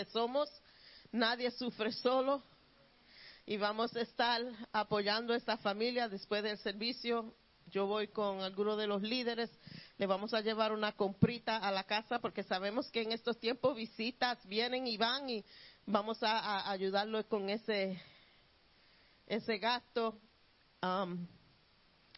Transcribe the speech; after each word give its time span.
que 0.00 0.10
somos. 0.12 0.48
Nadie 1.12 1.50
sufre 1.50 1.92
solo. 1.92 2.42
Y 3.44 3.58
vamos 3.58 3.94
a 3.94 4.00
estar 4.00 4.40
apoyando 4.72 5.34
a 5.34 5.36
esta 5.36 5.58
familia 5.58 6.08
después 6.08 6.42
del 6.42 6.56
servicio. 6.56 7.34
Yo 7.66 7.86
voy 7.86 8.08
con 8.08 8.40
algunos 8.40 8.78
de 8.78 8.86
los 8.86 9.02
líderes. 9.02 9.50
Le 9.98 10.06
vamos 10.06 10.32
a 10.32 10.40
llevar 10.40 10.72
una 10.72 10.92
comprita 10.92 11.58
a 11.58 11.70
la 11.70 11.84
casa 11.84 12.18
porque 12.18 12.42
sabemos 12.44 12.90
que 12.90 13.02
en 13.02 13.12
estos 13.12 13.38
tiempos 13.38 13.76
visitas 13.76 14.38
vienen 14.46 14.86
y 14.86 14.96
van 14.96 15.28
y 15.28 15.44
vamos 15.84 16.22
a, 16.22 16.38
a 16.38 16.70
ayudarlo 16.70 17.22
con 17.28 17.50
ese, 17.50 18.00
ese 19.26 19.58
gasto. 19.58 20.18
Um, 20.82 21.26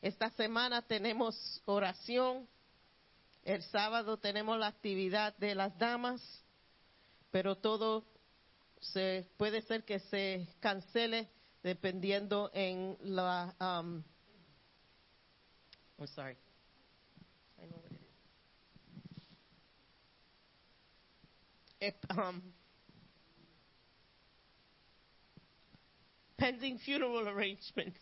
esta 0.00 0.30
semana 0.30 0.82
tenemos 0.82 1.60
oración. 1.64 2.46
El 3.42 3.60
sábado 3.64 4.18
tenemos 4.18 4.56
la 4.56 4.68
actividad 4.68 5.36
de 5.38 5.56
las 5.56 5.76
damas, 5.78 6.22
pero 7.32 7.56
todo 7.56 8.04
se 8.80 9.26
puede 9.36 9.62
ser 9.62 9.84
que 9.84 9.98
se 9.98 10.46
cancele 10.60 11.28
dependiendo 11.62 12.50
en 12.54 12.96
la 13.00 13.54
um, 13.58 14.04
I'm 15.98 16.06
sorry. 16.08 16.36
I 17.60 17.66
know 17.66 17.78
what 17.80 17.92
it 21.80 21.94
is. 22.10 22.18
Um, 22.18 22.42
pending 26.36 26.78
funeral 26.78 27.28
arrangements 27.28 28.00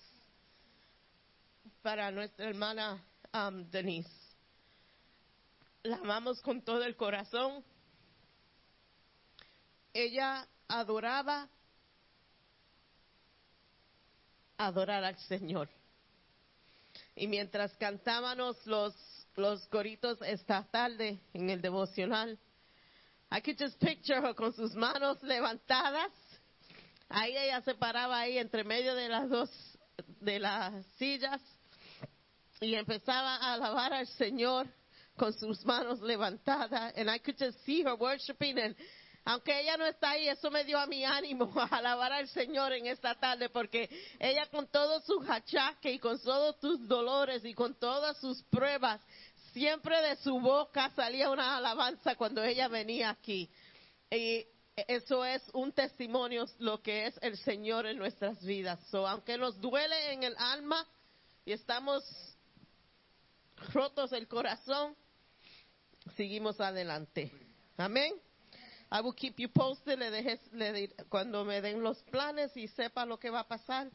para 1.83 2.10
nuestra 2.10 2.47
hermana 2.47 2.98
um, 3.34 3.64
Denise. 3.70 4.08
La 5.84 5.97
amamos 5.97 6.41
con 6.41 6.62
todo 6.62 6.83
el 6.84 6.97
corazón. 6.97 7.62
Ella 9.92 10.46
adoraba 10.68 11.48
adorar 14.56 15.05
al 15.05 15.16
Señor. 15.20 15.69
Y 17.16 17.27
mientras 17.27 17.74
cantábamos 17.77 18.56
los, 18.66 18.94
los 19.36 19.66
coritos 19.69 20.19
esta 20.22 20.64
tarde 20.70 21.20
en 21.32 21.50
el 21.50 21.60
devocional, 21.60 22.38
I 23.32 23.41
could 23.41 23.58
just 23.58 23.78
picture 23.78 24.20
her 24.20 24.34
con 24.34 24.52
sus 24.52 24.74
manos 24.74 25.22
levantadas. 25.22 26.10
Ahí 27.08 27.36
ella 27.36 27.60
se 27.62 27.75
paraba 27.75 28.20
ahí 28.20 28.38
entre 28.38 28.64
medio 28.64 28.94
de 28.94 29.08
las 29.08 29.28
dos 29.28 29.50
de 30.20 30.38
las 30.38 30.84
sillas 30.98 31.41
y 32.60 32.75
empezaba 32.75 33.36
a 33.36 33.54
alabar 33.54 33.92
al 33.92 34.06
Señor 34.06 34.66
con 35.16 35.32
sus 35.32 35.64
manos 35.64 36.00
levantadas. 36.00 36.92
And 36.97 37.10
I 37.10 37.19
could 37.19 37.36
just 37.38 37.58
see 37.64 37.82
her 37.82 37.94
worshiping 37.94 38.58
and 38.58 38.75
aunque 39.24 39.60
ella 39.60 39.76
no 39.76 39.86
está 39.86 40.10
ahí, 40.10 40.28
eso 40.28 40.50
me 40.50 40.64
dio 40.64 40.78
a 40.78 40.86
mi 40.86 41.04
ánimo 41.04 41.52
a 41.60 41.76
alabar 41.76 42.12
al 42.12 42.28
Señor 42.28 42.72
en 42.72 42.86
esta 42.86 43.14
tarde, 43.14 43.48
porque 43.48 43.88
ella 44.18 44.46
con 44.46 44.66
todos 44.68 45.04
sus 45.04 45.28
achaques 45.28 45.94
y 45.94 45.98
con 45.98 46.20
todos 46.20 46.56
sus 46.60 46.86
dolores 46.88 47.44
y 47.44 47.54
con 47.54 47.74
todas 47.74 48.16
sus 48.18 48.42
pruebas, 48.44 49.00
siempre 49.52 50.00
de 50.02 50.16
su 50.16 50.41
boca 50.41 50.91
salía 50.91 51.30
una 51.30 51.56
alabanza 51.56 52.14
cuando 52.14 52.42
ella 52.42 52.68
venía 52.68 53.10
aquí. 53.10 53.50
Y 54.10 54.46
eso 54.88 55.24
es 55.24 55.42
un 55.52 55.72
testimonio 55.72 56.46
lo 56.58 56.82
que 56.82 57.06
es 57.06 57.18
el 57.22 57.36
Señor 57.38 57.86
en 57.86 57.98
nuestras 57.98 58.42
vidas. 58.44 58.80
So, 58.91 59.06
aunque 59.06 59.36
nos 59.36 59.60
duele 59.60 60.12
en 60.12 60.22
el 60.22 60.34
alma 60.38 60.86
y 61.44 61.52
estamos 61.52 62.04
rotos 63.72 64.12
el 64.12 64.26
corazón, 64.26 64.96
seguimos 66.16 66.60
adelante. 66.60 67.30
Amén. 67.76 68.14
I 68.91 69.00
will 69.00 69.14
keep 69.14 69.38
you 69.38 69.48
posted. 69.48 69.98
Le 69.98 70.10
dejé, 70.10 70.38
le, 70.52 70.88
cuando 71.08 71.44
me 71.44 71.60
den 71.60 71.83
los 71.83 72.02
planes 72.10 72.56
y 72.56 72.66
sepa 72.69 73.06
lo 73.06 73.19
que 73.19 73.30
va 73.30 73.41
a 73.41 73.48
pasar. 73.48 73.91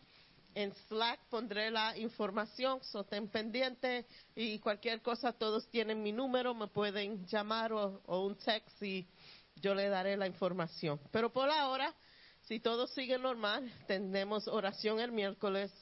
En 0.53 0.73
Slack 0.87 1.19
pondré 1.29 1.69
la 1.69 1.97
información, 1.97 2.81
so 2.81 3.03
ten 3.03 3.27
pendiente 3.27 4.05
y 4.35 4.57
cualquier 4.59 5.01
cosa, 5.01 5.33
todos 5.33 5.67
tienen 5.67 6.01
mi 6.01 6.13
número, 6.13 6.53
me 6.53 6.67
pueden 6.67 7.25
llamar 7.27 7.73
o, 7.73 8.01
o 8.05 8.25
un 8.25 8.37
text 8.37 8.81
y 8.81 9.05
yo 9.57 9.75
le 9.75 9.89
daré 9.89 10.15
la 10.15 10.27
información. 10.27 10.97
Pero 11.11 11.29
por 11.29 11.49
ahora, 11.49 11.93
si 12.43 12.61
todo 12.61 12.87
sigue 12.87 13.17
normal, 13.17 13.69
tenemos 13.85 14.47
oración 14.47 15.01
el 15.01 15.11
miércoles, 15.11 15.73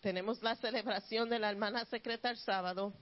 tenemos 0.00 0.42
la 0.42 0.56
celebración 0.56 1.28
de 1.28 1.38
la 1.38 1.50
hermana 1.50 1.84
secreta 1.84 2.28
el 2.28 2.38
sábado. 2.38 2.92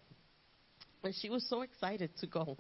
And 1.03 1.15
she 1.15 1.31
was 1.31 1.49
so 1.49 1.63
excited 1.63 2.11
to 2.21 2.27
go. 2.27 2.59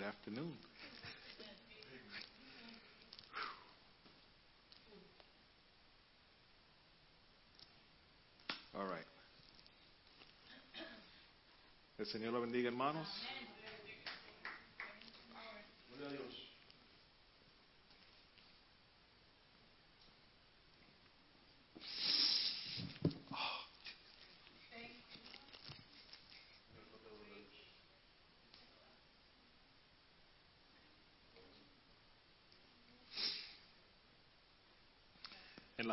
Good 0.00 0.08
afternoon. 0.08 0.56
All 8.74 8.86
right. 8.86 9.04
El 11.98 12.06
Señor 12.06 12.32
lo 12.32 12.40
bendiga, 12.40 12.68
hermanos. 12.68 13.06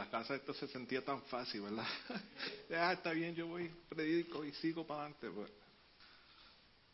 Casa 0.10 0.36
esto 0.36 0.54
se 0.54 0.68
sentía 0.68 1.04
tan 1.04 1.22
fácil, 1.24 1.62
¿verdad? 1.62 1.88
ya 2.70 2.94
está 2.94 3.12
bien, 3.12 3.36
yo 3.36 3.48
voy, 3.48 3.70
predico 3.90 4.44
y 4.44 4.52
sigo 4.54 4.86
para 4.86 5.02
adelante. 5.02 5.30
pues. 5.30 5.52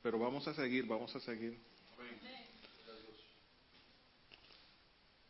Pero 0.02 0.20
vamos 0.20 0.48
a 0.48 0.54
seguir, 0.54 0.86
vamos 0.86 1.16
a 1.16 1.20
seguir. 1.20 1.58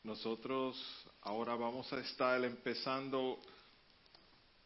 Nosotros 0.03 0.75
ahora 1.21 1.55
vamos 1.55 1.91
a 1.93 1.99
estar 1.99 2.43
empezando 2.43 3.39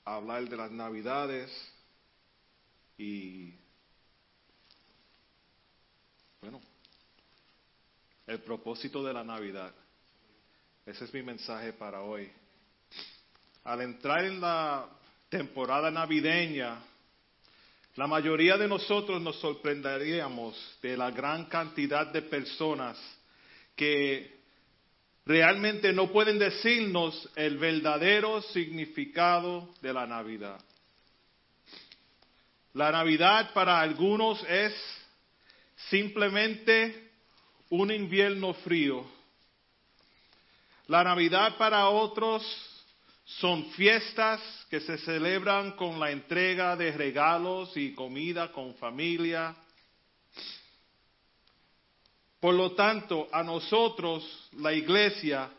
a 0.03 0.15
hablar 0.15 0.47
de 0.49 0.57
las 0.57 0.71
navidades 0.71 1.51
y, 2.97 3.53
bueno, 6.41 6.59
el 8.25 8.41
propósito 8.41 9.03
de 9.03 9.13
la 9.13 9.23
Navidad. 9.23 9.73
Ese 10.85 11.05
es 11.05 11.13
mi 11.13 11.21
mensaje 11.21 11.73
para 11.73 12.01
hoy. 12.01 12.31
Al 13.67 13.81
entrar 13.81 14.23
en 14.23 14.39
la 14.39 14.87
temporada 15.27 15.91
navideña, 15.91 16.79
la 17.97 18.07
mayoría 18.07 18.55
de 18.55 18.65
nosotros 18.65 19.21
nos 19.21 19.41
sorprenderíamos 19.41 20.55
de 20.81 20.95
la 20.95 21.11
gran 21.11 21.47
cantidad 21.47 22.07
de 22.07 22.21
personas 22.21 22.97
que 23.75 24.39
realmente 25.25 25.91
no 25.91 26.09
pueden 26.13 26.39
decirnos 26.39 27.29
el 27.35 27.57
verdadero 27.57 28.41
significado 28.41 29.67
de 29.81 29.91
la 29.91 30.07
Navidad. 30.07 30.63
La 32.71 32.89
Navidad 32.89 33.51
para 33.51 33.81
algunos 33.81 34.41
es 34.47 34.73
simplemente 35.89 37.09
un 37.69 37.91
invierno 37.91 38.53
frío. 38.53 39.05
La 40.87 41.03
Navidad 41.03 41.57
para 41.57 41.89
otros 41.89 42.45
son 43.27 43.65
fiestas 43.71 44.41
que 44.69 44.79
se 44.79 44.97
celebran 44.99 45.71
con 45.73 45.99
la 45.99 46.11
entrega 46.11 46.77
de 46.77 46.93
regalos 46.93 47.75
y 47.75 47.93
comida 47.93 48.53
con 48.53 48.73
familia. 48.75 49.53
Por 52.39 52.53
lo 52.53 52.71
tanto, 52.71 53.27
a 53.33 53.43
nosotros, 53.43 54.23
la 54.53 54.71
iglesia, 54.71 55.49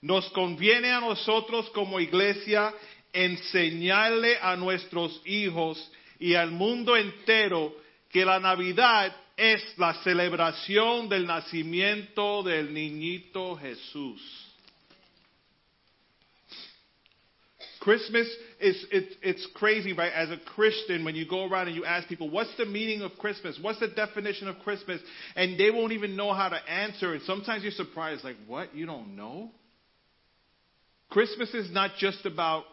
nos 0.00 0.30
conviene 0.30 0.92
a 0.92 1.00
nosotros 1.00 1.68
como 1.70 2.00
iglesia 2.00 2.72
enseñarle 3.12 4.38
a 4.40 4.56
nuestros 4.56 5.20
hijos 5.26 5.92
y 6.18 6.34
al 6.34 6.50
mundo 6.50 6.96
entero 6.96 7.76
que 8.08 8.24
la 8.24 8.40
Navidad 8.40 9.14
es 9.36 9.76
la 9.76 9.92
celebración 10.02 11.08
del 11.10 11.26
nacimiento 11.26 12.42
del 12.42 12.72
niñito 12.72 13.56
Jesús. 13.56 14.49
Christmas 17.80 18.28
is 18.60 18.86
it's 18.92 19.14
it's 19.22 19.48
crazy, 19.54 19.94
right? 19.94 20.12
As 20.12 20.30
a 20.30 20.36
Christian, 20.54 21.04
when 21.04 21.14
you 21.14 21.26
go 21.26 21.48
around 21.48 21.68
and 21.68 21.76
you 21.76 21.84
ask 21.86 22.06
people, 22.08 22.28
"What's 22.28 22.54
the 22.56 22.66
meaning 22.66 23.00
of 23.00 23.12
Christmas? 23.18 23.58
What's 23.60 23.80
the 23.80 23.88
definition 23.88 24.48
of 24.48 24.58
Christmas?" 24.58 25.00
and 25.34 25.58
they 25.58 25.70
won't 25.70 25.92
even 25.92 26.14
know 26.14 26.32
how 26.34 26.50
to 26.50 26.70
answer. 26.70 27.14
And 27.14 27.22
sometimes 27.22 27.62
you're 27.62 27.72
surprised, 27.72 28.22
like, 28.22 28.36
"What? 28.46 28.74
You 28.74 28.84
don't 28.84 29.16
know?" 29.16 29.50
Christmas 31.08 31.52
is 31.54 31.70
not 31.72 31.96
just 31.98 32.24
about 32.26 32.64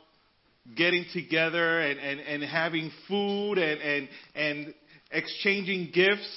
getting 0.76 1.06
together 1.14 1.80
and, 1.80 2.00
and, 2.00 2.20
and 2.20 2.44
having 2.44 2.92
food 3.08 3.58
and, 3.58 3.82
and, 3.82 4.10
and 4.36 4.74
exchanging 5.12 5.92
gifts. 5.94 6.30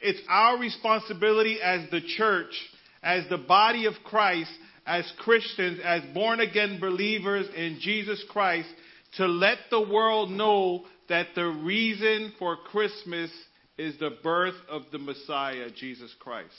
It's 0.00 0.20
our 0.28 0.58
responsibility 0.58 1.60
as 1.62 1.88
the 1.90 2.00
church, 2.00 2.54
as 3.02 3.28
the 3.28 3.38
body 3.38 3.86
of 3.86 3.94
Christ, 4.04 4.50
as 4.86 5.10
Christians, 5.18 5.80
as 5.84 6.02
born 6.14 6.40
again 6.40 6.78
believers 6.80 7.46
in 7.54 7.78
Jesus 7.80 8.22
Christ, 8.30 8.68
to 9.16 9.26
let 9.26 9.58
the 9.70 9.80
world 9.80 10.30
know 10.30 10.84
that 11.08 11.28
the 11.34 11.46
reason 11.46 12.32
for 12.38 12.56
Christmas 12.70 13.30
is 13.76 13.98
the 13.98 14.10
birth 14.22 14.54
of 14.68 14.82
the 14.92 14.98
Messiah, 14.98 15.68
Jesus 15.74 16.14
Christ. 16.18 16.54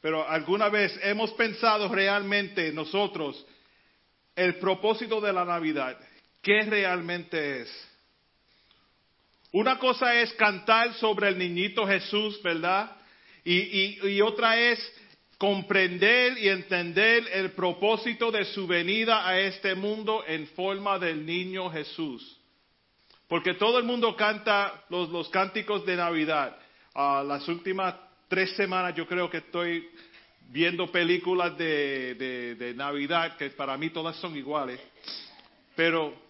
Pero 0.00 0.22
alguna 0.22 0.70
vez 0.70 0.92
hemos 1.02 1.32
pensado 1.32 1.88
realmente 1.88 2.72
nosotros 2.72 3.36
el 4.36 4.54
propósito 4.54 5.20
de 5.20 5.32
la 5.32 5.44
Navidad, 5.44 5.96
¿qué 6.42 6.62
realmente 6.62 7.62
es? 7.62 7.68
Una 9.52 9.78
cosa 9.78 10.14
es 10.14 10.32
cantar 10.34 10.94
sobre 10.94 11.28
el 11.28 11.38
niñito 11.38 11.86
Jesús, 11.86 12.40
¿verdad? 12.42 12.97
Y, 13.50 13.98
y, 14.02 14.20
otra 14.20 14.60
es 14.60 14.78
comprender 15.38 16.36
y 16.36 16.50
entender 16.50 17.24
el 17.32 17.52
propósito 17.52 18.30
de 18.30 18.44
su 18.44 18.66
venida 18.66 19.26
a 19.26 19.40
este 19.40 19.74
mundo 19.74 20.22
en 20.26 20.46
forma 20.48 20.98
del 20.98 21.24
niño 21.24 21.70
Jesús. 21.70 22.38
Porque 23.26 23.54
todo 23.54 23.78
el 23.78 23.84
mundo 23.84 24.14
canta 24.14 24.84
los, 24.90 25.30
cánticos 25.30 25.86
de 25.86 25.96
Navidad. 25.96 26.58
Uh, 26.94 27.26
las 27.26 27.48
últimas 27.48 27.94
tres 28.28 28.54
semanas 28.54 28.94
yo 28.94 29.06
creo 29.06 29.30
que 29.30 29.38
estoy 29.38 29.88
viendo 30.50 30.92
películas 30.92 31.56
de 31.56 32.74
Navidad, 32.76 33.38
que 33.38 33.48
para 33.48 33.78
mí 33.78 33.88
todas 33.88 34.16
son 34.16 34.36
iguales. 34.36 34.78
Pero 35.74 36.27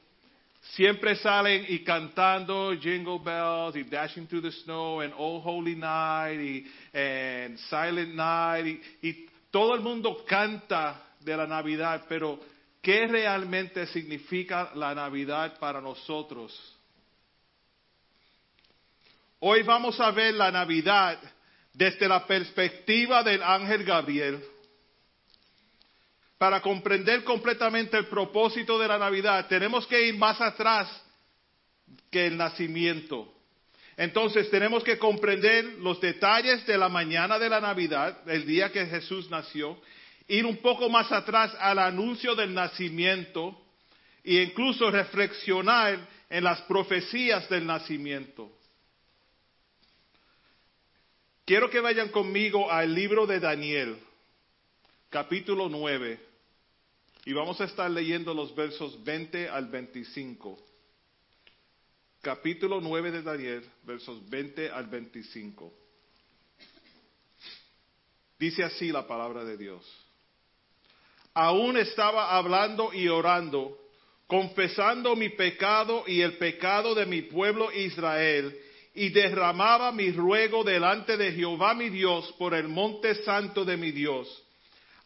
siempre 0.75 1.17
salen 1.17 1.65
y 1.69 1.81
cantando 1.81 2.73
Jingle 2.79 3.19
Bells 3.19 3.76
y 3.76 3.85
Dashing 3.85 4.26
Through 4.26 4.43
the 4.43 4.53
Snow 4.53 5.00
and 5.00 5.12
Oh 5.17 5.41
Holy 5.41 5.76
Night 5.76 6.41
y 6.41 6.67
and 6.93 7.59
Silent 7.69 8.15
Night 8.15 8.67
y, 9.03 9.09
y, 9.09 9.26
todo 9.50 9.75
el 9.75 9.81
mundo 9.81 10.25
canta 10.26 11.03
de 11.20 11.35
la 11.35 11.47
Navidad, 11.47 12.05
pero 12.06 12.38
¿qué 12.82 13.06
realmente 13.06 13.87
significa 13.87 14.70
la 14.75 14.94
Navidad 14.94 15.59
para 15.59 15.81
nosotros? 15.81 16.53
Hoy 19.41 19.62
vamos 19.62 19.99
a 20.00 20.11
ver 20.11 20.35
la 20.35 20.50
Navidad 20.50 21.19
desde 21.73 22.09
la 22.09 22.26
perspectiva 22.26 23.23
del 23.23 23.43
ángel 23.43 23.85
Gabriel. 23.85 24.44
Para 26.38 26.62
comprender 26.62 27.25
completamente 27.25 27.96
el 27.99 28.06
propósito 28.06 28.79
de 28.79 28.87
la 28.87 28.96
Navidad, 28.96 29.49
tenemos 29.49 29.87
que 29.88 30.06
ir 30.06 30.17
más 30.17 30.40
atrás 30.40 30.88
que 32.11 32.26
el 32.26 32.37
nacimiento. 32.37 33.35
Entonces 33.96 34.49
tenemos 34.49 34.85
que 34.85 34.96
comprender 34.96 35.64
los 35.81 36.00
detalles 36.00 36.64
de 36.64 36.79
la 36.79 36.88
mañana 36.88 37.37
de 37.40 37.49
la 37.49 37.61
Navidad, 37.61 38.17
el 38.31 38.46
día 38.46 38.70
que 38.70 38.87
Jesús 38.87 39.29
nació, 39.29 39.76
ir 40.29 40.46
un 40.46 40.58
poco 40.58 40.88
más 40.88 41.11
atrás 41.11 41.52
al 41.58 41.81
anuncio 41.81 42.37
del 42.37 42.55
nacimiento 42.55 43.61
e 44.23 44.43
incluso 44.43 44.88
reflexionar 44.93 45.99
en 46.31 46.44
las 46.44 46.61
profecías 46.62 47.49
del 47.49 47.67
nacimiento. 47.67 48.52
Quiero 51.44 51.69
que 51.69 51.81
vayan 51.81 52.11
conmigo 52.11 52.70
al 52.70 52.94
libro 52.94 53.26
de 53.26 53.40
Daniel, 53.40 53.99
capítulo 55.11 55.69
9, 55.69 56.27
y 57.28 57.34
vamos 57.34 57.60
a 57.60 57.64
estar 57.64 57.90
leyendo 57.90 58.32
los 58.32 58.54
versos 58.56 59.04
20 59.04 59.50
al 59.50 59.66
25. 59.66 60.58
Capítulo 62.22 62.80
9 62.80 63.10
de 63.10 63.22
Daniel, 63.22 63.70
versos 63.82 64.26
20 64.30 64.70
al 64.70 64.86
25. 64.86 65.70
Dice 68.38 68.64
así 68.64 68.90
la 68.90 69.06
palabra 69.06 69.44
de 69.44 69.58
Dios. 69.58 69.84
Aún 71.34 71.76
estaba 71.76 72.34
hablando 72.34 72.94
y 72.94 73.08
orando, 73.08 73.78
confesando 74.26 75.14
mi 75.14 75.28
pecado 75.28 76.04
y 76.06 76.22
el 76.22 76.38
pecado 76.38 76.94
de 76.94 77.04
mi 77.04 77.20
pueblo 77.20 77.70
Israel, 77.70 78.58
y 78.94 79.10
derramaba 79.10 79.92
mi 79.92 80.12
ruego 80.12 80.64
delante 80.64 81.19
de 81.19 81.32
Jehová 81.32 81.75
mi 81.75 81.90
Dios 81.90 82.34
por 82.38 82.54
el 82.54 82.69
monte 82.69 83.16
santo 83.16 83.66
de 83.66 83.76
mi 83.76 83.92
Dios. 83.92 84.48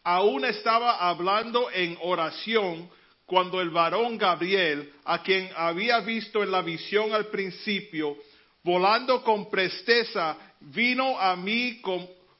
Aún 0.04 0.44
estaba 0.44 1.08
hablando 1.08 1.70
en 1.70 1.96
oración 2.02 2.90
cuando 3.24 3.60
el 3.60 3.70
varón 3.70 4.18
Gabriel, 4.18 4.92
a 5.04 5.22
quien 5.22 5.50
había 5.56 6.00
visto 6.00 6.42
en 6.42 6.50
la 6.50 6.60
visión 6.60 7.12
al 7.14 7.26
principio, 7.26 8.16
volando 8.62 9.22
con 9.22 9.48
presteza, 9.48 10.36
vino 10.60 11.18
a 11.18 11.36
mí 11.36 11.80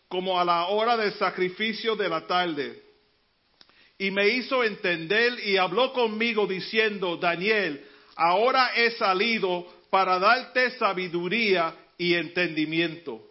como 0.08 0.38
a 0.38 0.44
la 0.44 0.66
hora 0.66 0.96
del 0.96 1.12
sacrificio 1.14 1.96
de 1.96 2.08
la 2.08 2.26
tarde. 2.26 2.82
Y 3.96 4.10
me 4.10 4.28
hizo 4.28 4.64
entender 4.64 5.38
y 5.46 5.56
habló 5.56 5.92
conmigo 5.92 6.46
diciendo, 6.46 7.16
Daniel, 7.16 7.86
ahora 8.16 8.72
he 8.74 8.90
salido 8.92 9.66
para 9.90 10.18
darte 10.18 10.72
sabiduría 10.72 11.74
y 11.96 12.14
entendimiento. 12.14 13.22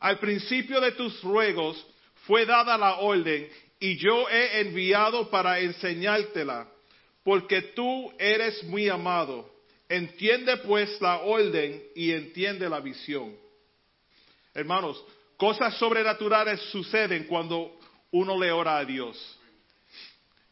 Al 0.00 0.18
principio 0.18 0.80
de 0.80 0.92
tus 0.92 1.22
ruegos 1.22 1.86
fue 2.26 2.46
dada 2.46 2.76
la 2.76 2.98
orden 2.98 3.48
y 3.78 3.96
yo 3.96 4.28
he 4.28 4.60
enviado 4.60 5.30
para 5.30 5.60
enseñártela, 5.60 6.68
porque 7.22 7.60
tú 7.60 8.12
eres 8.18 8.62
muy 8.64 8.88
amado. 8.88 9.50
Entiende 9.88 10.56
pues 10.58 11.00
la 11.00 11.18
orden 11.18 11.82
y 11.94 12.12
entiende 12.12 12.68
la 12.68 12.80
visión. 12.80 13.36
Hermanos, 14.54 15.04
cosas 15.36 15.76
sobrenaturales 15.76 16.60
suceden 16.70 17.24
cuando 17.24 17.78
uno 18.10 18.38
le 18.38 18.50
ora 18.52 18.78
a 18.78 18.84
Dios. 18.84 19.38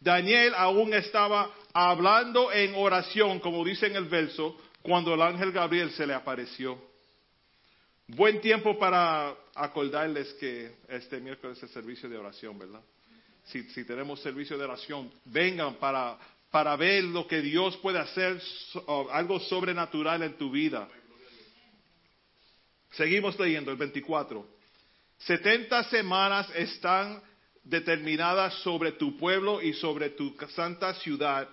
Daniel 0.00 0.52
aún 0.56 0.92
estaba 0.92 1.50
hablando 1.72 2.52
en 2.52 2.74
oración, 2.74 3.38
como 3.38 3.64
dice 3.64 3.86
en 3.86 3.96
el 3.96 4.06
verso, 4.06 4.60
cuando 4.82 5.14
el 5.14 5.22
ángel 5.22 5.52
Gabriel 5.52 5.90
se 5.92 6.06
le 6.06 6.12
apareció. 6.12 6.76
Buen 8.08 8.40
tiempo 8.40 8.78
para 8.78 9.34
acordarles 9.54 10.32
que 10.34 10.76
este 10.88 11.20
miércoles 11.20 11.62
es 11.62 11.70
servicio 11.70 12.08
de 12.08 12.16
oración, 12.16 12.58
¿verdad? 12.58 12.80
Si, 13.44 13.62
si 13.70 13.84
tenemos 13.84 14.20
servicio 14.20 14.56
de 14.56 14.64
oración, 14.64 15.12
vengan 15.24 15.74
para, 15.74 16.18
para 16.50 16.76
ver 16.76 17.04
lo 17.04 17.26
que 17.26 17.40
Dios 17.40 17.76
puede 17.78 17.98
hacer, 17.98 18.40
algo 19.10 19.40
sobrenatural 19.40 20.22
en 20.22 20.34
tu 20.34 20.50
vida. 20.50 20.88
Seguimos 22.92 23.38
leyendo 23.38 23.70
el 23.70 23.76
24. 23.76 24.46
70 25.18 25.84
semanas 25.84 26.48
están 26.54 27.22
determinadas 27.64 28.54
sobre 28.62 28.92
tu 28.92 29.16
pueblo 29.16 29.62
y 29.62 29.72
sobre 29.72 30.10
tu 30.10 30.36
santa 30.54 30.94
ciudad 30.94 31.48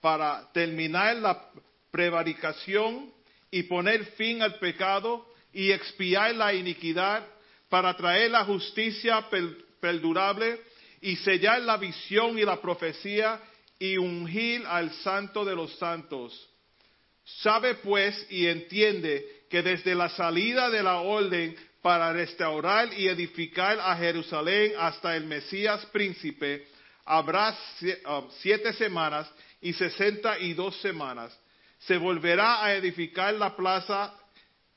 para 0.00 0.50
terminar 0.52 1.16
la 1.16 1.50
prevaricación 1.90 3.12
y 3.50 3.62
poner 3.64 4.04
fin 4.16 4.42
al 4.42 4.58
pecado 4.58 5.26
y 5.52 5.70
expiar 5.70 6.34
la 6.34 6.52
iniquidad 6.52 7.26
para 7.74 7.96
traer 7.96 8.30
la 8.30 8.44
justicia 8.44 9.28
perdurable 9.80 10.60
y 11.00 11.16
sellar 11.16 11.60
la 11.62 11.76
visión 11.76 12.38
y 12.38 12.44
la 12.44 12.60
profecía 12.60 13.40
y 13.80 13.96
ungir 13.96 14.64
al 14.64 14.92
santo 14.92 15.44
de 15.44 15.56
los 15.56 15.76
santos. 15.76 16.48
Sabe 17.24 17.74
pues 17.74 18.28
y 18.30 18.46
entiende 18.46 19.46
que 19.50 19.60
desde 19.60 19.92
la 19.96 20.08
salida 20.08 20.70
de 20.70 20.84
la 20.84 20.98
orden 20.98 21.56
para 21.82 22.12
restaurar 22.12 22.96
y 22.96 23.08
edificar 23.08 23.80
a 23.80 23.96
Jerusalén 23.96 24.74
hasta 24.78 25.16
el 25.16 25.24
Mesías 25.24 25.84
príncipe, 25.86 26.68
habrá 27.04 27.58
um, 28.06 28.28
siete 28.38 28.72
semanas 28.74 29.28
y 29.60 29.72
sesenta 29.72 30.38
y 30.38 30.54
dos 30.54 30.80
semanas. 30.80 31.36
Se 31.80 31.96
volverá 31.96 32.64
a 32.64 32.72
edificar 32.76 33.34
la 33.34 33.56
plaza 33.56 34.14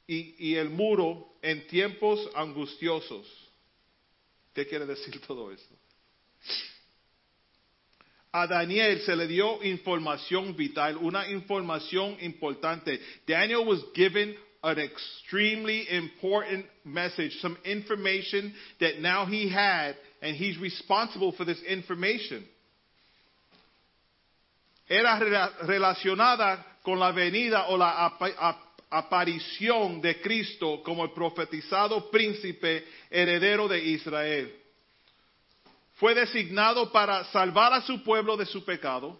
y, 0.07 0.35
y 0.39 0.55
el 0.55 0.69
muro 0.69 1.37
en 1.41 1.67
tiempos 1.67 2.29
angustiosos. 2.33 3.27
¿Qué 4.53 4.65
quiere 4.65 4.85
decir 4.85 5.19
todo 5.27 5.51
esto? 5.51 5.75
a 8.33 8.45
Daniel 8.45 9.01
se 9.01 9.15
le 9.15 9.25
dio 9.27 9.63
información 9.63 10.55
vital, 10.55 10.97
una 10.97 11.27
información 11.27 12.17
importante. 12.21 12.99
Daniel 13.25 13.65
was 13.65 13.83
given 13.95 14.35
an 14.63 14.79
extremely 14.79 15.87
important 15.89 16.65
message, 16.83 17.39
some 17.41 17.57
information 17.63 18.53
that 18.79 18.99
now 18.99 19.25
he 19.25 19.49
had, 19.49 19.95
and 20.21 20.35
he's 20.35 20.57
responsible 20.59 21.31
for 21.31 21.45
this 21.45 21.61
information. 21.63 22.45
Era 24.89 25.19
relacionada 25.63 26.63
con 26.83 26.99
la 26.99 27.11
venida 27.11 27.67
o 27.69 27.75
la 27.75 28.11
aparición 28.89 30.01
de 30.01 30.21
Cristo 30.21 30.81
como 30.83 31.03
el 31.03 31.11
profetizado 31.11 32.09
príncipe 32.09 32.85
heredero 33.09 33.67
de 33.67 33.79
Israel 33.79 34.53
fue 35.97 36.13
designado 36.13 36.91
para 36.91 37.23
salvar 37.25 37.73
a 37.73 37.81
su 37.81 38.03
pueblo 38.03 38.37
de 38.37 38.45
su 38.45 38.63
pecado, 38.63 39.19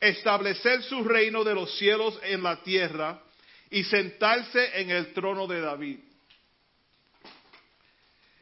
establecer 0.00 0.82
su 0.82 1.04
reino 1.04 1.44
de 1.44 1.54
los 1.54 1.76
cielos 1.76 2.18
en 2.22 2.42
la 2.42 2.62
tierra 2.62 3.22
y 3.70 3.84
sentarse 3.84 4.80
en 4.80 4.90
el 4.90 5.12
trono 5.12 5.46
de 5.46 5.60
David. 5.60 5.98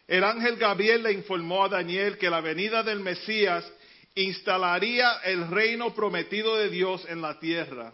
El 0.06 0.24
ángel 0.24 0.56
Gabriel 0.56 1.02
le 1.02 1.12
informó 1.12 1.64
a 1.64 1.68
Daniel 1.68 2.16
que 2.16 2.30
la 2.30 2.40
venida 2.40 2.82
del 2.82 3.00
Mesías 3.00 3.70
instalaría 4.14 5.18
el 5.24 5.48
reino 5.48 5.92
prometido 5.94 6.56
de 6.56 6.70
Dios 6.70 7.04
en 7.08 7.20
la 7.20 7.38
tierra. 7.40 7.92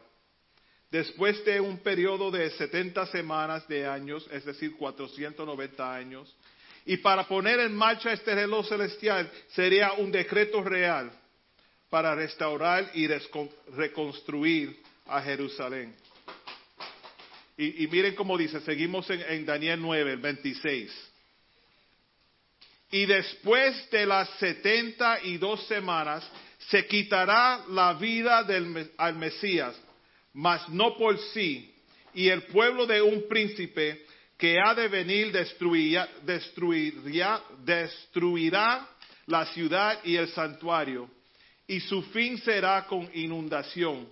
Después 0.94 1.44
de 1.44 1.60
un 1.60 1.78
periodo 1.78 2.30
de 2.30 2.48
70 2.50 3.06
semanas 3.06 3.66
de 3.66 3.84
años, 3.84 4.28
es 4.30 4.44
decir, 4.44 4.76
490 4.76 5.92
años, 5.92 6.32
y 6.86 6.98
para 6.98 7.26
poner 7.26 7.58
en 7.58 7.74
marcha 7.74 8.12
este 8.12 8.32
reloj 8.32 8.68
celestial 8.68 9.28
sería 9.48 9.94
un 9.94 10.12
decreto 10.12 10.62
real 10.62 11.10
para 11.90 12.14
restaurar 12.14 12.92
y 12.94 13.08
reconstruir 13.74 14.80
a 15.06 15.20
Jerusalén. 15.20 15.96
Y, 17.56 17.88
miren 17.88 18.14
cómo 18.14 18.38
dice, 18.38 18.60
seguimos 18.60 19.10
en, 19.10 19.44
Daniel 19.44 19.80
9, 19.82 20.12
el 20.12 20.20
26. 20.20 20.92
Y 22.92 23.06
después 23.06 23.90
de 23.90 24.06
las 24.06 24.30
setenta 24.38 25.20
y 25.24 25.38
dos 25.38 25.66
semanas 25.66 26.24
se 26.68 26.86
quitará 26.86 27.64
la 27.70 27.94
vida 27.94 28.44
del, 28.44 28.92
al 28.96 29.16
Mesías, 29.16 29.74
mas 30.35 30.69
no 30.69 30.97
por 30.97 31.19
sí, 31.33 31.73
y 32.12 32.29
el 32.29 32.43
pueblo 32.45 32.87
de 32.87 33.00
un 33.00 33.26
príncipe 33.29 34.05
que 34.37 34.59
ha 34.61 34.75
de 34.75 34.88
venir 34.88 35.33
destruirá, 35.33 36.09
destruirá 37.64 38.88
la 39.26 39.47
ciudad 39.47 40.00
y 40.05 40.17
el 40.17 40.29
santuario, 40.29 41.09
y 41.67 41.81
su 41.81 42.03
fin 42.03 42.37
será 42.38 42.85
con 42.87 43.09
inundación, 43.14 44.09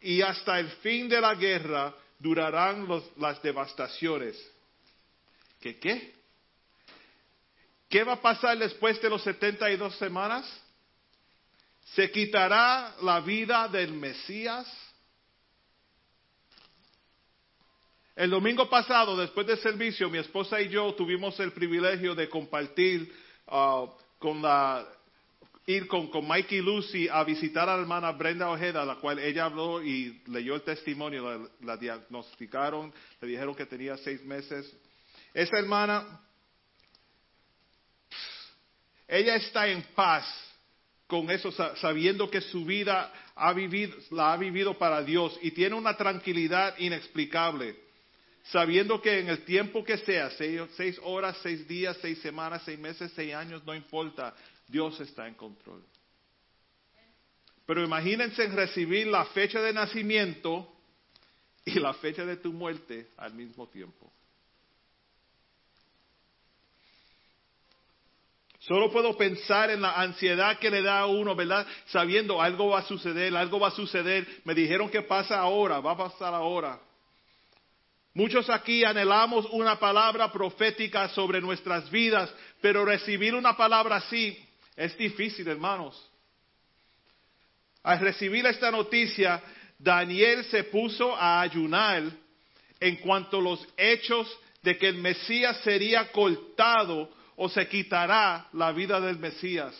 y 0.00 0.22
hasta 0.22 0.58
el 0.58 0.68
fin 0.82 1.08
de 1.08 1.20
la 1.20 1.34
guerra 1.34 1.94
durarán 2.18 2.88
las 3.18 3.42
devastaciones. 3.42 4.36
¿Qué 5.60 5.78
qué? 5.78 6.14
¿Qué 7.88 8.02
va 8.02 8.14
a 8.14 8.20
pasar 8.20 8.58
después 8.58 9.00
de 9.00 9.10
los 9.10 9.22
72 9.22 9.96
semanas? 9.96 10.62
Se 11.94 12.10
quitará 12.10 12.96
la 13.02 13.20
vida 13.20 13.68
del 13.68 13.92
Mesías 13.92 14.66
El 18.16 18.30
domingo 18.30 18.66
pasado, 18.70 19.14
después 19.14 19.46
del 19.46 19.58
servicio, 19.58 20.08
mi 20.08 20.16
esposa 20.16 20.58
y 20.62 20.70
yo 20.70 20.94
tuvimos 20.94 21.38
el 21.38 21.52
privilegio 21.52 22.14
de 22.14 22.30
compartir 22.30 23.12
uh, 23.46 23.88
con 24.18 24.40
la 24.40 24.86
ir 25.66 25.86
con, 25.86 26.08
Mike 26.26 26.56
y 26.56 26.62
Lucy 26.62 27.08
a 27.08 27.24
visitar 27.24 27.68
a 27.68 27.74
la 27.74 27.82
hermana 27.82 28.12
Brenda 28.12 28.48
Ojeda, 28.48 28.86
la 28.86 28.94
cual 28.94 29.18
ella 29.18 29.44
habló 29.44 29.82
y 29.82 30.22
leyó 30.28 30.54
el 30.54 30.62
testimonio, 30.62 31.28
la, 31.28 31.48
la, 31.60 31.76
diagnosticaron, 31.76 32.90
le 33.20 33.28
dijeron 33.28 33.54
que 33.54 33.66
tenía 33.66 33.98
seis 33.98 34.24
meses. 34.24 34.74
Esa 35.34 35.58
hermana, 35.58 36.20
ella 39.06 39.36
está 39.36 39.68
en 39.68 39.82
paz 39.94 40.24
con 41.06 41.30
eso, 41.30 41.52
sabiendo 41.52 42.30
que 42.30 42.40
su 42.40 42.64
vida 42.64 43.12
ha 43.34 43.52
vivido, 43.52 43.94
la 44.10 44.32
ha 44.32 44.36
vivido 44.38 44.78
para 44.78 45.02
Dios 45.02 45.38
y 45.42 45.50
tiene 45.50 45.74
una 45.74 45.98
tranquilidad 45.98 46.78
inexplicable 46.78 47.84
sabiendo 48.50 49.00
que 49.00 49.20
en 49.20 49.28
el 49.28 49.44
tiempo 49.44 49.84
que 49.84 49.98
sea, 49.98 50.30
seis, 50.30 51.00
horas, 51.02 51.36
seis 51.42 51.66
días, 51.66 51.96
seis 52.00 52.20
semanas, 52.20 52.62
seis 52.64 52.78
meses, 52.78 53.12
seis 53.14 53.34
años, 53.34 53.64
no 53.64 53.74
importa, 53.74 54.34
Dios 54.68 54.98
está 55.00 55.26
en 55.26 55.34
control. 55.34 55.82
Pero 57.66 57.84
imagínense 57.84 58.46
recibir 58.48 59.08
la 59.08 59.24
fecha 59.26 59.60
de 59.60 59.72
nacimiento 59.72 60.72
y 61.64 61.80
la 61.80 61.94
fecha 61.94 62.24
de 62.24 62.36
tu 62.36 62.52
muerte 62.52 63.08
al 63.16 63.34
mismo 63.34 63.68
tiempo. 63.68 64.12
Solo 68.60 68.90
puedo 68.90 69.16
pensar 69.16 69.70
en 69.70 69.80
la 69.80 69.94
ansiedad 69.94 70.58
que 70.58 70.70
le 70.70 70.82
da 70.82 71.00
a 71.00 71.06
uno, 71.06 71.36
¿verdad? 71.36 71.66
Sabiendo 71.86 72.42
algo 72.42 72.70
va 72.70 72.80
a 72.80 72.82
suceder, 72.82 73.36
algo 73.36 73.60
va 73.60 73.68
a 73.68 73.72
suceder. 73.72 74.26
Me 74.44 74.54
dijeron 74.54 74.90
que 74.90 75.02
pasa 75.02 75.38
ahora, 75.38 75.78
va 75.80 75.92
a 75.92 75.96
pasar 75.96 76.34
ahora. 76.34 76.80
Muchos 78.16 78.48
aquí 78.48 78.82
anhelamos 78.82 79.44
una 79.50 79.78
palabra 79.78 80.32
profética 80.32 81.06
sobre 81.10 81.38
nuestras 81.38 81.90
vidas, 81.90 82.32
pero 82.62 82.82
recibir 82.82 83.34
una 83.34 83.54
palabra 83.54 83.96
así 83.96 84.42
es 84.74 84.96
difícil, 84.96 85.46
hermanos. 85.46 86.02
Al 87.82 88.00
recibir 88.00 88.46
esta 88.46 88.70
noticia, 88.70 89.42
Daniel 89.78 90.46
se 90.46 90.64
puso 90.64 91.14
a 91.14 91.42
ayunar 91.42 92.04
en 92.80 92.96
cuanto 92.96 93.36
a 93.36 93.42
los 93.42 93.68
hechos 93.76 94.34
de 94.62 94.78
que 94.78 94.88
el 94.88 94.96
Mesías 94.96 95.60
sería 95.62 96.10
cortado 96.10 97.10
o 97.36 97.50
se 97.50 97.68
quitará 97.68 98.48
la 98.54 98.72
vida 98.72 98.98
del 98.98 99.18
Mesías. 99.18 99.74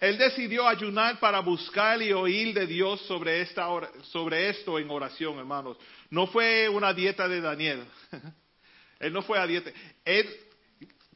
Él 0.00 0.16
decidió 0.16 0.66
ayunar 0.66 1.20
para 1.20 1.40
buscar 1.40 2.00
y 2.00 2.10
oír 2.14 2.54
de 2.54 2.66
Dios 2.66 3.02
sobre, 3.02 3.42
esta, 3.42 3.68
sobre 4.04 4.48
esto 4.48 4.78
en 4.78 4.90
oración, 4.90 5.38
hermanos. 5.38 5.76
No 6.08 6.26
fue 6.26 6.70
una 6.70 6.94
dieta 6.94 7.28
de 7.28 7.42
Daniel. 7.42 7.84
Él 8.98 9.12
no 9.12 9.20
fue 9.20 9.38
a 9.38 9.46
dieta. 9.46 9.70
Él, 10.02 10.26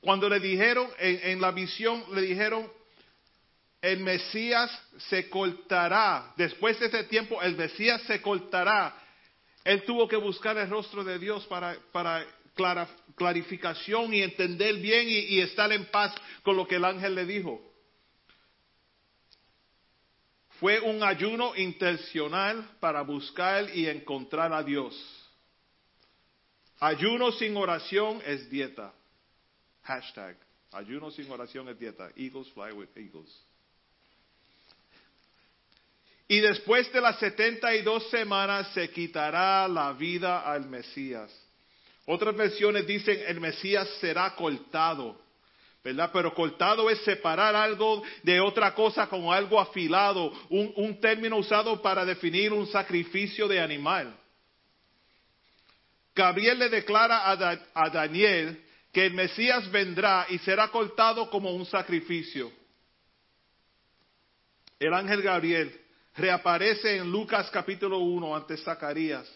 cuando 0.02 0.28
le 0.28 0.38
dijeron, 0.38 0.86
en, 0.98 1.40
la 1.40 1.50
visión, 1.50 2.04
le 2.12 2.20
dijeron, 2.20 2.70
el 3.80 4.00
Mesías 4.00 4.70
se 5.08 5.30
cortará. 5.30 6.34
Después 6.36 6.78
de 6.78 6.86
ese 6.86 7.04
tiempo, 7.04 7.40
el 7.40 7.56
Mesías 7.56 8.02
se 8.02 8.20
cortará. 8.20 8.94
Él 9.64 9.82
tuvo 9.84 10.06
que 10.06 10.16
buscar 10.16 10.58
el 10.58 10.68
rostro 10.68 11.02
de 11.02 11.18
Dios 11.18 11.46
para, 11.46 11.74
para 11.90 12.86
clarificación 13.16 14.12
y 14.12 14.20
entender 14.20 14.76
bien 14.76 15.06
y 15.08 15.40
estar 15.40 15.72
en 15.72 15.86
paz 15.86 16.14
con 16.42 16.54
lo 16.54 16.66
que 16.66 16.74
el 16.74 16.84
ángel 16.84 17.14
le 17.14 17.24
dijo. 17.24 17.73
Fue 20.64 20.80
un 20.80 21.02
ayuno 21.02 21.54
intencional 21.56 22.76
para 22.80 23.02
buscar 23.02 23.68
y 23.76 23.86
encontrar 23.86 24.50
a 24.50 24.62
Dios. 24.62 24.94
Ayuno 26.80 27.32
sin 27.32 27.54
oración 27.54 28.22
es 28.24 28.48
dieta. 28.48 28.90
Hashtag. 29.82 30.38
Ayuno 30.72 31.10
sin 31.10 31.30
oración 31.30 31.68
es 31.68 31.78
dieta. 31.78 32.08
Eagles 32.16 32.48
fly 32.54 32.72
with 32.72 32.88
eagles. 32.96 33.28
Y 36.28 36.40
después 36.40 36.90
de 36.94 37.00
las 37.02 37.18
72 37.18 38.08
semanas 38.08 38.72
se 38.72 38.88
quitará 38.88 39.68
la 39.68 39.92
vida 39.92 40.50
al 40.50 40.66
Mesías. 40.66 41.30
Otras 42.06 42.34
versiones 42.34 42.86
dicen 42.86 43.22
el 43.26 43.38
Mesías 43.38 43.86
será 44.00 44.34
cortado. 44.34 45.23
Pero 45.84 46.34
cortado 46.34 46.88
es 46.88 46.98
separar 47.00 47.54
algo 47.54 48.02
de 48.22 48.40
otra 48.40 48.74
cosa 48.74 49.06
como 49.06 49.30
algo 49.30 49.60
afilado, 49.60 50.32
un, 50.48 50.98
término 50.98 51.36
usado 51.36 51.82
para 51.82 52.06
definir 52.06 52.54
un 52.54 52.66
sacrificio 52.66 53.46
de 53.46 53.60
animal. 53.60 54.18
Gabriel 56.14 56.58
le 56.58 56.70
declara 56.70 57.30
a, 57.30 57.90
Daniel 57.90 58.64
que 58.94 59.04
el 59.04 59.12
Mesías 59.12 59.70
vendrá 59.70 60.24
y 60.30 60.38
será 60.38 60.68
cortado 60.68 61.28
como 61.28 61.50
un 61.50 61.66
sacrificio. 61.66 62.50
El 64.78 64.94
ángel 64.94 65.20
Gabriel 65.20 65.78
reaparece 66.16 66.96
en 66.96 67.12
Lucas 67.12 67.50
capítulo 67.50 67.98
1 67.98 68.34
ante 68.34 68.56
Zacarías 68.56 69.30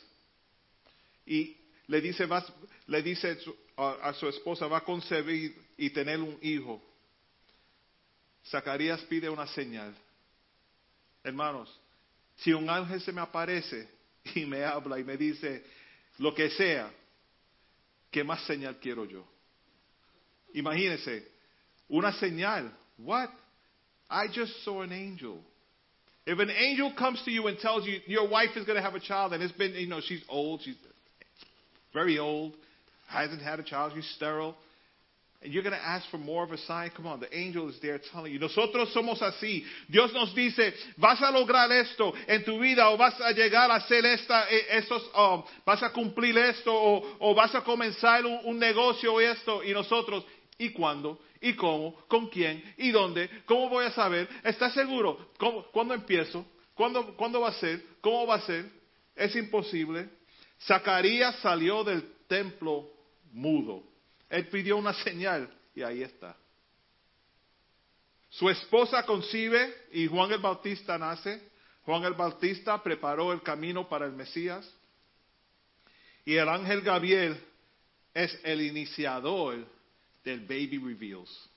y 1.27 1.59
le 1.89 2.01
dice, 2.01 2.27
le 2.87 3.03
dice 3.03 3.37
a, 3.77 3.91
a 4.03 4.15
su 4.15 4.29
esposa, 4.29 4.67
va 4.67 4.79
a 4.79 4.85
concebir 4.85 5.68
y 5.79 5.91
tener 5.91 6.21
un 6.21 6.37
hijo. 6.43 6.83
Zacarías 8.51 9.01
pide 9.03 9.31
una 9.31 9.47
señal. 9.47 9.95
Hermanos, 11.23 11.69
si 12.37 12.53
un 12.53 12.69
ángel 12.69 13.01
se 13.01 13.13
me 13.13 13.21
aparece 13.21 13.89
y 14.35 14.45
me 14.45 14.65
habla 14.65 14.99
y 14.99 15.05
me 15.05 15.17
dice 15.17 15.65
lo 16.19 16.35
que 16.35 16.51
sea, 16.51 16.93
¿qué 18.11 18.25
más 18.25 18.45
señal 18.45 18.79
quiero 18.81 19.05
yo? 19.05 19.25
Imagínense, 20.55 21.27
una 21.89 22.13
señal. 22.13 22.73
What? 22.99 23.31
I 24.11 24.27
just 24.29 24.65
saw 24.65 24.83
an 24.83 24.93
angel. 24.93 25.41
If 26.27 26.39
an 26.39 26.51
angel 26.51 26.93
comes 26.99 27.23
to 27.25 27.31
you 27.31 27.47
and 27.47 27.59
tells 27.59 27.87
you 27.87 28.01
your 28.07 28.29
wife 28.29 28.51
is 28.57 28.67
going 28.67 28.77
to 28.77 28.83
have 28.83 28.95
a 28.95 29.01
child 29.01 29.33
and 29.33 29.43
it's 29.43 29.53
been, 29.53 29.75
you 29.75 29.87
know, 29.87 30.01
she's 30.01 30.23
old, 30.29 30.63
she's 30.63 30.77
very 31.95 32.19
old, 32.19 32.55
hasn't 33.07 33.41
had 33.41 33.61
a 33.61 33.63
child, 33.63 33.93
she's 33.95 34.09
sterile, 34.17 34.55
and 35.41 35.53
you're 35.53 35.63
going 35.63 35.75
to 35.75 35.87
ask 35.87 36.09
for 36.11 36.19
more 36.19 36.43
of 36.43 36.51
a 36.51 36.59
sign, 36.59 36.91
come 36.97 37.07
on, 37.07 37.21
the 37.21 37.37
angel 37.37 37.69
is 37.69 37.77
there 37.81 38.01
telling 38.13 38.33
you. 38.33 38.41
Nosotros 38.41 38.93
somos 38.93 39.21
así. 39.23 39.63
Dios 39.89 40.13
nos 40.13 40.35
dice, 40.35 40.73
vas 40.97 41.21
a 41.23 41.31
lograr 41.31 41.71
esto 41.71 42.13
en 42.27 42.45
tu 42.45 42.59
vida 42.59 42.89
o 42.91 42.97
vas 42.97 43.15
a 43.21 43.31
llegar 43.33 43.71
a 43.71 43.77
hacer 43.77 44.05
esta, 44.05 44.49
eh, 44.51 44.67
estos, 44.79 45.03
um, 45.17 45.45
vas 45.65 45.81
a 45.83 45.93
cumplir 45.93 46.37
esto 46.37 46.75
o, 46.75 47.17
o 47.21 47.35
vas 47.35 47.55
a 47.55 47.63
comenzar 47.63 48.27
un, 48.27 48.59
negocio 48.59 49.15
o 49.15 49.21
esto 49.21 49.63
y 49.63 49.73
nosotros, 49.73 50.25
¿y 50.59 50.71
cuándo? 50.71 51.21
¿Y 51.41 51.53
cómo? 51.55 51.95
¿Con 52.09 52.29
quién? 52.29 52.61
¿Y 52.77 52.91
dónde? 52.91 53.31
¿Cómo 53.47 53.69
voy 53.69 53.85
a 53.85 53.93
saber? 53.93 54.29
¿Estás 54.43 54.75
seguro? 54.75 55.31
¿Cómo- 55.39 55.63
¿Cuándo 55.71 55.95
empiezo? 55.95 56.45
¿Cuándo, 56.75 57.15
¿Cuándo 57.17 57.41
va 57.43 57.51
a 57.51 57.53
ser? 57.53 57.81
¿Cómo 58.01 58.27
va 58.27 58.37
a 58.37 58.41
ser? 58.41 58.69
Es 59.15 59.37
imposible. 59.37 60.09
Zacarías 60.67 61.37
salió 61.37 61.85
del 61.85 62.03
templo 62.27 62.91
mudo. 63.33 63.85
Él 64.29 64.49
pidió 64.49 64.77
una 64.77 64.93
señal 64.93 65.49
y 65.75 65.83
ahí 65.83 66.03
está. 66.03 66.37
Su 68.31 68.49
esposa 68.51 69.05
concibe 69.05 69.75
y 69.93 70.07
Juan 70.07 70.33
el 70.33 70.39
Bautista 70.39 70.99
nace. 70.99 71.49
Juan 71.85 72.05
el 72.05 72.15
Bautista 72.15 72.83
preparó 72.83 73.33
el 73.33 73.43
camino 73.43 73.89
para 73.89 74.07
el 74.07 74.13
Mesías. 74.13 74.71
Y 76.25 76.35
el 76.35 76.49
ángel 76.49 76.83
Gabriel 76.83 77.43
es 78.13 78.39
el 78.45 78.61
iniciador 78.61 79.67
del 80.23 80.41
baby 80.41 80.79
reveals. 80.79 81.49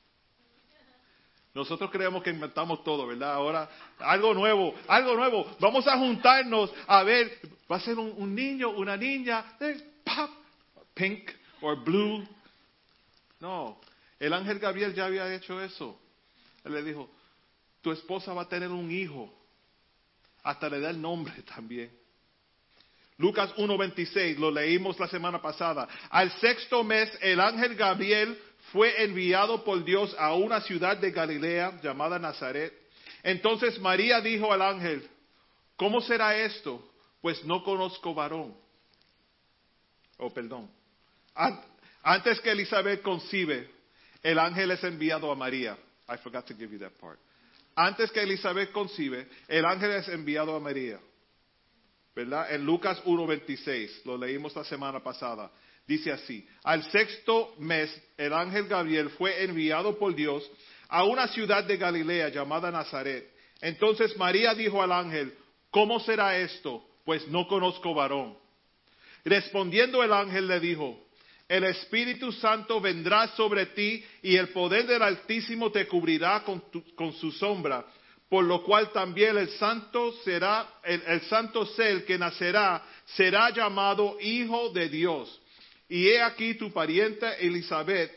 Nosotros 1.54 1.92
creemos 1.92 2.24
que 2.24 2.30
inventamos 2.30 2.82
todo, 2.84 3.06
¿verdad? 3.06 3.34
Ahora, 3.34 3.70
algo 4.00 4.34
nuevo, 4.34 4.74
algo 4.88 5.16
nuevo. 5.16 5.58
Vamos 5.60 5.86
a 5.86 5.98
juntarnos 5.98 6.72
a 6.88 7.04
ver, 7.04 7.40
va 7.70 7.76
a 7.76 7.82
ser 7.82 8.00
un, 8.00 8.34
niño, 8.34 8.70
una 8.70 8.96
niña, 8.96 9.58
eh, 9.60 9.78
pink 10.94 11.30
or 11.62 11.76
blue. 11.84 12.26
No, 13.42 13.82
el 14.20 14.32
ángel 14.34 14.60
Gabriel 14.60 14.94
ya 14.94 15.06
había 15.06 15.34
hecho 15.34 15.60
eso. 15.62 16.00
Él 16.64 16.74
le 16.74 16.84
dijo, 16.84 17.10
tu 17.82 17.92
esposa 17.92 18.34
va 18.34 18.44
a 18.44 18.48
tener 18.48 18.70
un 18.70 18.90
hijo. 18.92 19.34
Hasta 20.44 20.70
le 20.70 20.80
da 20.80 20.92
el 20.92 21.02
nombre 21.02 21.34
también. 21.44 21.92
Lucas 23.18 23.54
1.26, 23.56 24.38
lo 24.38 24.50
leímos 24.50 25.00
la 25.00 25.08
semana 25.08 25.42
pasada. 25.42 25.88
Al 26.10 26.32
sexto 26.40 26.84
mes, 26.84 27.12
el 27.22 27.40
ángel 27.40 27.76
Gabriel 27.76 28.40
fue 28.72 29.04
enviado 29.04 29.64
por 29.64 29.84
Dios 29.84 30.16
a 30.18 30.34
una 30.34 30.62
ciudad 30.62 30.98
de 30.98 31.12
Galilea 31.12 31.80
llamada 31.82 32.18
Nazaret. 32.20 32.74
Entonces 33.24 33.80
María 33.80 34.22
dijo 34.22 34.52
al 34.52 34.62
ángel, 34.62 35.08
¿cómo 35.76 36.02
será 36.02 36.36
esto? 36.38 36.92
Pues 37.22 37.44
no 37.44 37.64
conozco 37.64 38.14
varón. 38.14 38.56
Oh, 40.18 40.32
perdón. 40.32 40.70
An- 42.04 42.16
Antes 42.16 42.40
que 42.42 42.52
Elizabeth 42.52 43.02
concibe, 43.02 43.70
el 44.24 44.40
ángel 44.40 44.72
es 44.72 44.84
enviado 44.84 45.32
a 45.32 45.36
María. 45.36 45.78
I 46.10 46.18
forgot 46.18 46.46
to 46.48 46.54
give 46.56 46.72
you 46.72 46.80
that 46.80 46.94
part. 47.00 47.20
Antes 47.76 48.12
que 48.12 48.22
Elizabeth 48.22 48.72
concibe, 48.72 49.28
el 49.48 49.66
ángel 49.66 49.92
es 49.92 50.08
enviado 50.10 50.56
a 50.56 50.60
María. 50.60 51.00
¿verdad? 52.16 52.54
En 52.54 52.66
Lucas 52.66 53.02
1.26, 53.06 54.04
lo 54.06 54.18
leímos 54.18 54.56
la 54.56 54.64
semana 54.66 55.02
pasada. 55.02 55.50
Dice 55.88 56.12
así, 56.12 56.46
al 56.64 56.84
sexto 56.92 57.56
mes 57.58 57.90
el 58.18 58.34
ángel 58.34 58.68
Gabriel 58.68 59.10
fue 59.12 59.44
enviado 59.44 59.98
por 59.98 60.14
Dios 60.14 60.50
a 60.90 61.06
una 61.06 61.28
ciudad 61.30 61.64
de 61.64 61.78
Galilea 61.78 62.30
llamada 62.30 62.70
Nazaret. 62.70 63.32
Entonces 63.62 64.16
María 64.18 64.54
dijo 64.54 64.82
al 64.84 64.92
ángel, 64.92 65.34
¿cómo 65.70 66.00
será 66.02 66.38
esto? 66.38 66.86
Pues 67.06 67.28
no 67.30 67.48
conozco 67.48 67.94
varón. 67.94 68.38
Respondiendo 69.24 70.04
el 70.04 70.14
ángel 70.14 70.48
le 70.48 70.60
dijo, 70.60 71.00
el 71.52 71.66
Espíritu 71.66 72.32
Santo 72.32 72.80
vendrá 72.80 73.28
sobre 73.36 73.66
ti 73.68 74.02
y 74.24 74.38
el 74.38 74.50
poder 74.50 74.88
del 74.88 75.02
Altísimo 75.02 75.70
te 75.70 75.86
cubrirá 75.86 76.44
con, 76.46 76.72
tu- 76.72 76.96
con 76.96 77.12
su 77.12 77.30
sombra, 77.32 77.86
por 78.30 78.46
lo 78.46 78.64
cual 78.64 78.92
también 78.94 79.38
el 79.38 79.50
santo 79.50 80.14
será, 80.24 80.66
el, 80.86 81.22
santo 81.24 81.66
ser 81.66 82.06
que 82.06 82.18
nacerá 82.18 82.82
será 83.18 83.50
llamado 83.50 84.18
Hijo 84.22 84.70
de 84.70 84.88
Dios. 84.88 85.42
Y 85.90 86.08
he 86.08 86.22
aquí 86.22 86.54
tu 86.54 86.72
pariente 86.72 87.28
Elizabeth, 87.46 88.12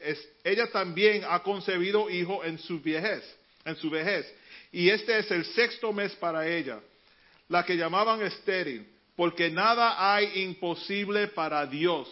ella 0.44 0.70
también 0.70 1.24
ha 1.28 1.40
concebido 1.42 2.08
hijo 2.08 2.44
en 2.44 2.56
su 2.60 2.80
vejez, 2.80 3.24
en 3.64 3.74
su 3.74 3.90
vejez. 3.90 4.32
Y 4.70 4.90
este 4.90 5.18
es 5.18 5.28
el 5.32 5.44
sexto 5.46 5.92
mes 5.92 6.14
para 6.14 6.46
ella, 6.46 6.78
la 7.48 7.64
que 7.64 7.76
llamaban 7.76 8.22
estéril, 8.22 8.86
porque 9.16 9.50
nada 9.50 10.14
hay 10.14 10.40
imposible 10.44 11.26
para 11.26 11.66
Dios. 11.66 12.06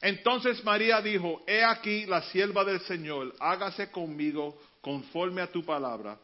Entonces 0.00 0.64
María 0.64 1.00
dijo, 1.02 1.42
he 1.46 1.62
aquí 1.62 2.06
la 2.06 2.22
sierva 2.22 2.64
del 2.64 2.80
Señor, 2.80 3.34
hágase 3.38 3.90
conmigo 3.90 4.58
conforme 4.80 5.42
a 5.42 5.50
tu 5.50 5.64
palabra. 5.64 6.18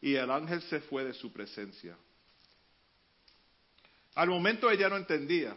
Y 0.00 0.14
el 0.14 0.30
ángel 0.30 0.62
se 0.62 0.80
fue 0.80 1.04
de 1.04 1.12
su 1.12 1.30
presencia. 1.30 1.96
Al 4.14 4.28
momento 4.28 4.70
ella 4.70 4.88
no 4.88 4.96
entendía. 4.96 5.54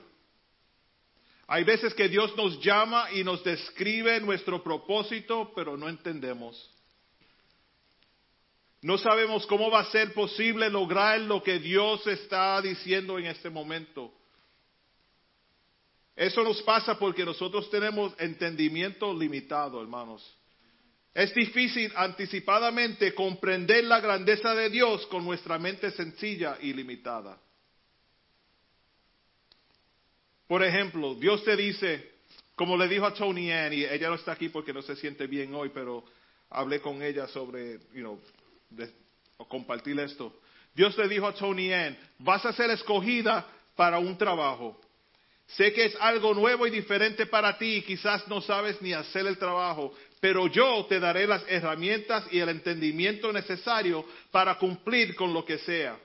Hay 1.47 1.63
veces 1.63 1.93
que 1.93 2.09
Dios 2.09 2.35
nos 2.35 2.59
llama 2.61 3.11
y 3.11 3.23
nos 3.23 3.43
describe 3.43 4.19
nuestro 4.19 4.63
propósito, 4.63 5.51
pero 5.55 5.77
no 5.77 5.87
entendemos. 5.87 6.69
No 8.81 8.97
sabemos 8.97 9.45
cómo 9.47 9.71
va 9.71 9.79
a 9.79 9.91
ser 9.91 10.13
posible 10.13 10.69
lograr 10.69 11.21
lo 11.21 11.41
que 11.41 11.59
Dios 11.59 12.05
está 12.05 12.61
diciendo 12.61 13.17
en 13.17 13.27
este 13.27 13.49
momento. 13.49 14.13
Eso 16.15 16.43
nos 16.43 16.61
pasa 16.61 16.97
porque 16.97 17.25
nosotros 17.25 17.69
tenemos 17.69 18.13
entendimiento 18.19 19.13
limitado, 19.13 19.81
hermanos. 19.81 20.23
Es 21.13 21.33
difícil 21.33 21.91
anticipadamente 21.95 23.13
comprender 23.13 23.83
la 23.83 23.99
grandeza 23.99 24.53
de 24.55 24.69
Dios 24.69 25.05
con 25.07 25.23
nuestra 25.23 25.59
mente 25.59 25.91
sencilla 25.91 26.57
y 26.61 26.73
limitada. 26.73 27.37
Por 30.47 30.63
ejemplo, 30.63 31.15
Dios 31.15 31.43
te 31.43 31.55
dice, 31.55 32.13
como 32.55 32.77
le 32.77 32.87
dijo 32.87 33.05
a 33.05 33.13
Tony 33.13 33.51
Ann, 33.51 33.73
y 33.73 33.83
ella 33.83 34.09
no 34.09 34.15
está 34.15 34.33
aquí 34.33 34.49
porque 34.49 34.73
no 34.73 34.81
se 34.81 34.95
siente 34.95 35.27
bien 35.27 35.53
hoy, 35.55 35.69
pero 35.73 36.03
hablé 36.49 36.81
con 36.81 37.01
ella 37.01 37.27
sobre, 37.27 37.79
you 37.93 38.01
know, 38.01 38.19
compartir 39.47 39.99
esto. 39.99 40.39
Dios 40.73 40.97
le 40.97 41.07
dijo 41.07 41.27
a 41.27 41.33
Tony 41.33 41.71
Ann, 41.71 41.97
vas 42.19 42.45
a 42.45 42.53
ser 42.53 42.69
escogida 42.71 43.47
para 43.75 43.99
un 43.99 44.17
trabajo. 44.17 44.79
Sé 45.47 45.73
que 45.73 45.85
es 45.85 45.95
algo 45.99 46.33
nuevo 46.33 46.65
y 46.65 46.71
diferente 46.71 47.25
para 47.25 47.57
ti 47.57 47.75
y 47.75 47.81
quizás 47.81 48.27
no 48.27 48.41
sabes 48.41 48.81
ni 48.81 48.93
hacer 48.93 49.27
el 49.27 49.37
trabajo, 49.37 49.93
pero 50.19 50.47
yo 50.47 50.85
te 50.85 50.99
daré 50.99 51.27
las 51.27 51.43
herramientas 51.47 52.25
y 52.31 52.39
el 52.39 52.49
entendimiento 52.49 53.31
necesario 53.31 54.05
para 54.31 54.55
cumplir 54.57 55.15
con 55.15 55.33
lo 55.33 55.45
que 55.45 55.57
sea. 55.59 55.97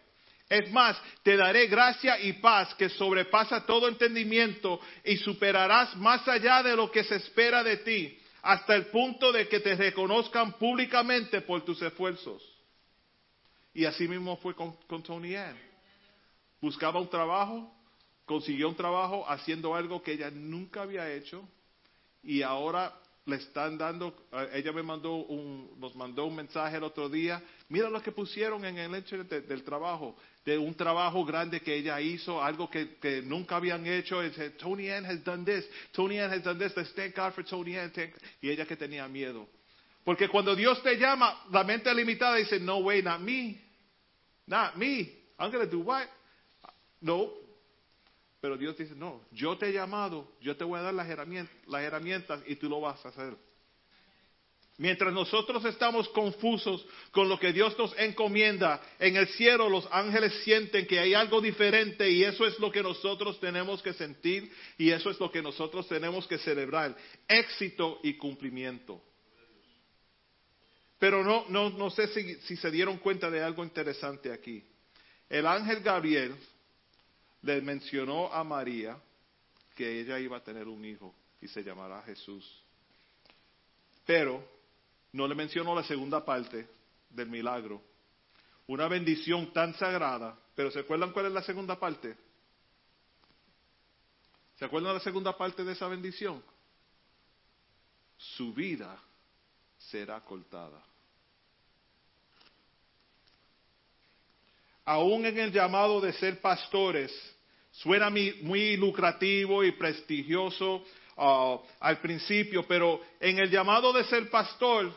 Es 0.48 0.70
más, 0.72 1.00
te 1.22 1.36
daré 1.36 1.66
gracia 1.66 2.18
y 2.20 2.34
paz 2.34 2.74
que 2.74 2.88
sobrepasa 2.88 3.66
todo 3.66 3.86
entendimiento 3.86 4.80
y 5.04 5.16
superarás 5.18 5.94
más 5.96 6.26
allá 6.26 6.62
de 6.62 6.74
lo 6.74 6.90
que 6.90 7.04
se 7.04 7.16
espera 7.16 7.62
de 7.62 7.78
ti, 7.78 8.18
hasta 8.42 8.74
el 8.74 8.86
punto 8.86 9.30
de 9.30 9.46
que 9.46 9.60
te 9.60 9.74
reconozcan 9.74 10.54
públicamente 10.54 11.42
por 11.42 11.64
tus 11.64 11.80
esfuerzos. 11.82 12.42
Y 13.74 13.84
así 13.84 14.08
mismo 14.08 14.36
fue 14.38 14.54
con, 14.54 14.76
Tony 15.04 15.36
Ann. 15.36 15.56
Buscaba 16.60 16.98
un 16.98 17.10
trabajo, 17.10 17.72
consiguió 18.28 18.68
un 18.68 18.76
trabajo 18.76 19.24
haciendo 19.28 19.74
algo 19.74 20.02
que 20.02 20.12
ella 20.12 20.30
nunca 20.30 20.82
había 20.82 21.12
hecho 21.12 21.48
y 22.22 22.42
ahora 22.42 22.94
le 23.24 23.36
están 23.36 23.76
dando, 23.76 24.14
eh, 24.32 24.50
ella 24.54 24.72
me 24.72 24.82
mandó 24.82 25.14
un, 25.16 25.72
nos 25.80 25.94
mandó 25.96 26.24
un 26.26 26.36
mensaje 26.36 26.76
el 26.76 26.84
otro 26.84 27.08
día, 27.08 27.42
mira 27.68 27.90
lo 27.90 28.00
que 28.02 28.12
pusieron 28.12 28.64
en 28.64 28.78
el 28.78 28.94
hecho 28.94 29.22
de- 29.24 29.40
del 29.42 29.62
trabajo, 29.64 30.16
de 30.44 30.56
un 30.56 30.74
trabajo 30.74 31.24
grande 31.24 31.60
que 31.60 31.74
ella 31.74 32.00
hizo, 32.00 32.42
algo 32.42 32.70
que, 32.70 32.96
que 32.96 33.20
nunca 33.22 33.56
habían 33.56 33.86
hecho, 33.86 34.22
dice, 34.22 34.50
Tony 34.50 34.88
Ann 34.90 35.04
has 35.04 35.22
done 35.24 35.44
this, 35.44 35.68
Tony 35.92 36.18
Ann 36.18 36.30
has 36.32 36.42
done 36.42 36.58
this, 36.58 36.74
let's 36.76 36.94
thank 36.94 37.14
God 37.16 37.32
for 37.34 37.44
Tony 37.44 37.76
Ann, 37.76 37.90
thank-" 37.92 38.14
y 38.40 38.48
ella 38.50 38.64
que 38.66 38.76
tenía 38.76 39.06
miedo. 39.08 39.46
Porque 40.04 40.26
cuando 40.28 40.54
Dios 40.56 40.82
te 40.82 40.96
llama, 40.96 41.44
la 41.50 41.64
mente 41.64 41.92
limitada 41.94 42.36
dice, 42.36 42.58
no 42.60 42.78
way, 42.78 43.02
not 43.02 43.20
me, 43.20 43.58
not 44.46 44.76
me, 44.76 45.12
I'm 45.38 45.50
going 45.52 45.64
to 45.68 45.70
do 45.70 45.80
what? 45.80 46.06
No, 47.02 47.30
Pero 48.40 48.56
Dios 48.56 48.76
dice, 48.76 48.94
no, 48.94 49.24
yo 49.32 49.58
te 49.58 49.68
he 49.68 49.72
llamado, 49.72 50.32
yo 50.40 50.56
te 50.56 50.64
voy 50.64 50.78
a 50.78 50.82
dar 50.82 50.94
las 50.94 51.08
herramientas, 51.08 51.54
las 51.66 51.82
herramientas 51.82 52.40
y 52.46 52.56
tú 52.56 52.68
lo 52.68 52.80
vas 52.80 53.04
a 53.04 53.08
hacer. 53.08 53.36
Mientras 54.76 55.12
nosotros 55.12 55.64
estamos 55.64 56.08
confusos 56.10 56.86
con 57.10 57.28
lo 57.28 57.36
que 57.40 57.52
Dios 57.52 57.76
nos 57.76 57.98
encomienda, 57.98 58.80
en 59.00 59.16
el 59.16 59.26
cielo 59.26 59.68
los 59.68 59.88
ángeles 59.90 60.32
sienten 60.44 60.86
que 60.86 61.00
hay 61.00 61.14
algo 61.14 61.40
diferente 61.40 62.08
y 62.08 62.22
eso 62.22 62.46
es 62.46 62.56
lo 62.60 62.70
que 62.70 62.80
nosotros 62.80 63.40
tenemos 63.40 63.82
que 63.82 63.92
sentir 63.92 64.52
y 64.78 64.90
eso 64.90 65.10
es 65.10 65.18
lo 65.18 65.32
que 65.32 65.42
nosotros 65.42 65.88
tenemos 65.88 66.28
que 66.28 66.38
celebrar. 66.38 66.96
Éxito 67.26 67.98
y 68.04 68.14
cumplimiento. 68.14 69.02
Pero 71.00 71.24
no, 71.24 71.46
no, 71.48 71.70
no 71.70 71.90
sé 71.90 72.06
si, 72.08 72.36
si 72.42 72.56
se 72.56 72.70
dieron 72.70 72.98
cuenta 72.98 73.30
de 73.30 73.42
algo 73.42 73.64
interesante 73.64 74.32
aquí. 74.32 74.62
El 75.28 75.48
ángel 75.48 75.80
Gabriel 75.80 76.36
le 77.42 77.60
mencionó 77.60 78.32
a 78.32 78.42
María 78.44 78.98
que 79.74 80.00
ella 80.00 80.18
iba 80.18 80.38
a 80.38 80.42
tener 80.42 80.66
un 80.66 80.84
hijo 80.84 81.14
y 81.40 81.48
se 81.48 81.62
llamará 81.62 82.02
Jesús. 82.02 82.44
Pero 84.04 84.44
no 85.12 85.28
le 85.28 85.34
mencionó 85.34 85.74
la 85.74 85.84
segunda 85.84 86.24
parte 86.24 86.68
del 87.10 87.28
milagro. 87.28 87.82
Una 88.66 88.88
bendición 88.88 89.52
tan 89.52 89.74
sagrada. 89.74 90.38
Pero 90.54 90.70
¿se 90.70 90.80
acuerdan 90.80 91.12
cuál 91.12 91.26
es 91.26 91.32
la 91.32 91.42
segunda 91.42 91.78
parte? 91.78 92.16
¿Se 94.56 94.64
acuerdan 94.64 94.94
la 94.94 95.00
segunda 95.00 95.36
parte 95.36 95.64
de 95.64 95.72
esa 95.72 95.86
bendición? 95.86 96.42
Su 98.16 98.52
vida 98.52 99.00
será 99.78 100.20
cortada. 100.24 100.82
Aún 104.90 105.26
en 105.26 105.38
el 105.38 105.52
llamado 105.52 106.00
de 106.00 106.14
ser 106.14 106.40
pastores, 106.40 107.12
suena 107.72 108.08
muy 108.08 108.74
lucrativo 108.78 109.62
y 109.62 109.72
prestigioso 109.72 110.82
uh, 111.14 111.58
al 111.78 111.98
principio, 111.98 112.66
pero 112.66 112.98
en 113.20 113.38
el 113.38 113.50
llamado 113.50 113.92
de 113.92 114.04
ser 114.04 114.30
pastor, 114.30 114.90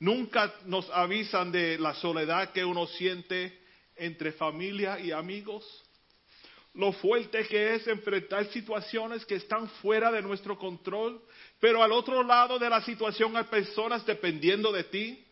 nunca 0.00 0.52
nos 0.64 0.90
avisan 0.90 1.52
de 1.52 1.78
la 1.78 1.94
soledad 1.94 2.50
que 2.50 2.64
uno 2.64 2.88
siente 2.88 3.60
entre 3.94 4.32
familia 4.32 4.98
y 4.98 5.12
amigos, 5.12 5.64
lo 6.74 6.90
fuerte 6.90 7.46
que 7.46 7.76
es 7.76 7.86
enfrentar 7.86 8.46
situaciones 8.46 9.24
que 9.24 9.36
están 9.36 9.68
fuera 9.68 10.10
de 10.10 10.20
nuestro 10.20 10.58
control, 10.58 11.22
pero 11.60 11.80
al 11.80 11.92
otro 11.92 12.24
lado 12.24 12.58
de 12.58 12.68
la 12.68 12.82
situación 12.82 13.36
hay 13.36 13.44
personas 13.44 14.04
dependiendo 14.04 14.72
de 14.72 14.82
ti. 14.82 15.24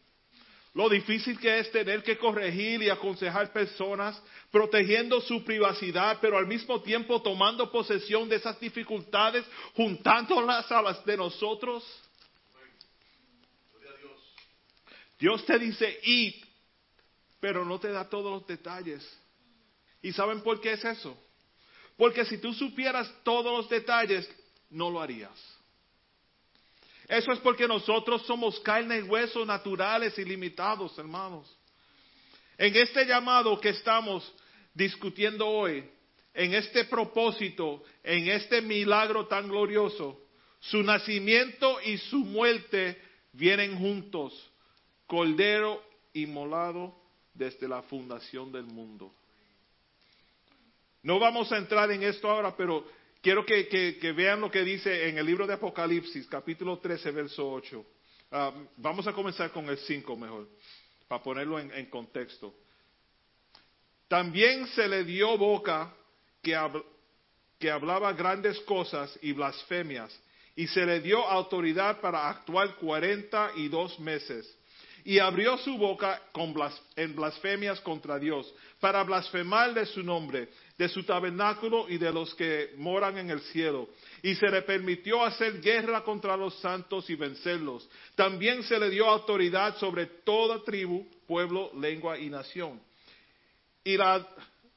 Lo 0.73 0.89
difícil 0.89 1.39
que 1.39 1.59
es 1.59 1.71
tener 1.73 2.03
que 2.03 2.17
corregir 2.17 2.81
y 2.83 2.91
aconsejar 2.91 3.53
personas, 3.53 4.21
protegiendo 4.53 5.21
su 5.21 5.45
privacidad, 5.45 6.19
pero 6.21 6.39
al 6.39 6.47
mismo 6.47 6.81
tiempo 6.81 7.21
tomando 7.21 7.73
posesión 7.73 8.29
de 8.29 8.37
esas 8.37 8.59
dificultades, 8.61 9.45
juntándolas 9.75 10.71
a 10.71 10.81
las 10.81 11.05
de 11.05 11.17
nosotros. 11.17 11.85
Dios 15.19 15.45
te 15.45 15.59
dice, 15.59 15.99
id, 16.05 16.35
pero 17.41 17.65
no 17.65 17.81
te 17.81 17.91
da 17.91 18.09
todos 18.09 18.33
los 18.33 18.47
detalles. 18.47 19.05
¿Y 20.03 20.13
saben 20.13 20.41
por 20.41 20.61
qué 20.61 20.73
es 20.73 20.85
eso? 20.85 21.19
Porque 21.97 22.25
si 22.25 22.39
tú 22.39 22.55
supieras 22.55 23.13
todos 23.25 23.53
los 23.53 23.69
detalles, 23.69 24.31
no 24.71 24.89
lo 24.89 25.03
harías. 25.03 25.60
Eso 27.11 27.33
es 27.33 27.41
porque 27.41 27.67
nosotros 27.67 28.23
somos 28.25 28.61
carne 28.61 28.99
y 28.99 29.03
hueso 29.03 29.45
naturales 29.45 30.17
y 30.17 30.25
limitados, 30.25 30.97
hermanos. 30.97 31.53
En 32.57 32.77
este 32.77 33.05
llamado 33.05 33.59
que 33.59 33.71
estamos 33.71 34.33
discutiendo 34.73 35.45
hoy, 35.45 35.91
en 36.33 36.55
este 36.55 36.85
propósito, 36.85 37.83
en 38.05 38.29
este 38.29 38.63
milagro 38.63 39.27
tan 39.27 39.49
glorioso, 39.49 40.21
su 40.61 40.85
nacimiento 40.85 41.81
y 41.85 41.99
su 41.99 42.19
muerte 42.19 43.03
vienen 43.33 43.77
juntos, 43.77 44.49
cordero 45.09 45.83
inmolado 46.13 46.95
desde 47.35 47.67
la 47.67 47.83
fundación 47.83 48.53
del 48.53 48.67
mundo. 48.67 49.13
No 51.03 51.19
vamos 51.19 51.51
a 51.51 51.59
entrar 51.59 51.91
en 51.91 52.05
esto 52.05 52.31
ahora, 52.31 52.55
pero 52.57 52.87
Quiero 53.23 53.45
que, 53.45 54.13
vean 54.17 54.41
lo 54.41 54.51
que 54.51 54.65
dice 54.65 55.09
en 55.09 55.19
el 55.19 55.27
libro 55.27 55.47
de 55.47 55.53
Apocalipsis, 55.53 56.27
capítulo 56.27 56.79
13, 56.79 57.11
verso 57.11 57.51
8. 57.51 57.85
Ah, 58.33 58.53
vamos 58.79 59.07
a 59.07 59.13
comenzar 59.13 59.51
con 59.51 59.69
el 59.69 59.77
5 59.77 60.17
mejor, 60.17 60.49
para 61.07 61.23
ponerlo 61.23 61.59
en, 61.59 61.87
contexto. 61.91 62.55
También 64.09 64.67
se 64.69 64.89
le 64.89 65.05
dio 65.05 65.37
boca 65.37 65.95
que, 66.41 66.57
hablaba 67.71 68.15
grandes 68.15 68.59
cosas 68.61 69.19
y 69.21 69.33
blasfemias, 69.33 70.19
y 70.57 70.67
se 70.69 70.87
le 70.87 71.01
dio 71.01 71.23
autoridad 71.23 72.01
para 72.01 72.27
actuar 72.27 72.75
cuarenta 72.77 73.53
y 73.55 73.69
dos 73.69 74.01
meses. 74.01 74.57
Y 75.05 75.19
abrió 75.19 75.59
su 75.59 75.77
boca 75.77 76.23
con 76.33 76.55
en 76.97 77.15
blasfemias 77.15 77.81
contra 77.83 78.19
Dios, 78.19 78.51
para 78.81 79.03
blasfemar 79.03 79.75
de 79.75 79.85
su 79.85 80.03
nombre 80.03 80.49
de 80.81 80.89
su 80.89 81.03
tabernáculo 81.03 81.91
y 81.91 81.99
de 81.99 82.11
los 82.11 82.35
que 82.35 82.73
moran 82.79 83.19
en 83.19 83.29
el 83.29 83.43
cielo. 83.43 83.91
Y 84.23 84.35
se 84.35 84.49
le 84.49 84.63
permitió 84.63 85.23
hacer 85.23 85.61
guerra 85.61 86.03
contra 86.03 86.39
los 86.39 86.59
santos 86.59 87.11
y 87.11 87.17
vencerlos. 87.17 87.87
También 88.15 88.63
se 88.63 88.79
le 88.79 88.89
dio 88.89 89.05
autoridad 89.05 89.77
sobre 89.77 90.07
toda 90.07 90.65
tribu, 90.65 91.07
pueblo, 91.27 91.71
lengua 91.79 92.19
y 92.19 92.31
nación. 92.31 92.81
Y 93.85 93.99
la, 93.99 94.27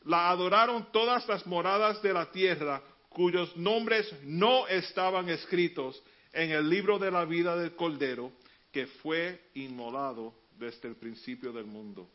adoraron 0.05 0.91
todas 0.91 1.25
las 1.29 1.47
moradas 1.47 2.01
de 2.01 2.11
la 2.11 2.29
tierra, 2.29 2.83
cuyos 3.07 3.55
nombres 3.55 4.13
no 4.23 4.67
estaban 4.67 5.29
escritos 5.29 6.03
en 6.33 6.51
el 6.51 6.69
libro 6.69 6.99
de 6.99 7.11
la 7.11 7.23
vida 7.23 7.55
del 7.55 7.77
Cordero, 7.77 8.33
que 8.73 8.87
fue 8.87 9.39
inmolado 9.53 10.33
desde 10.59 10.89
el 10.89 10.97
principio 10.97 11.53
del 11.53 11.65
mundo. 11.65 12.09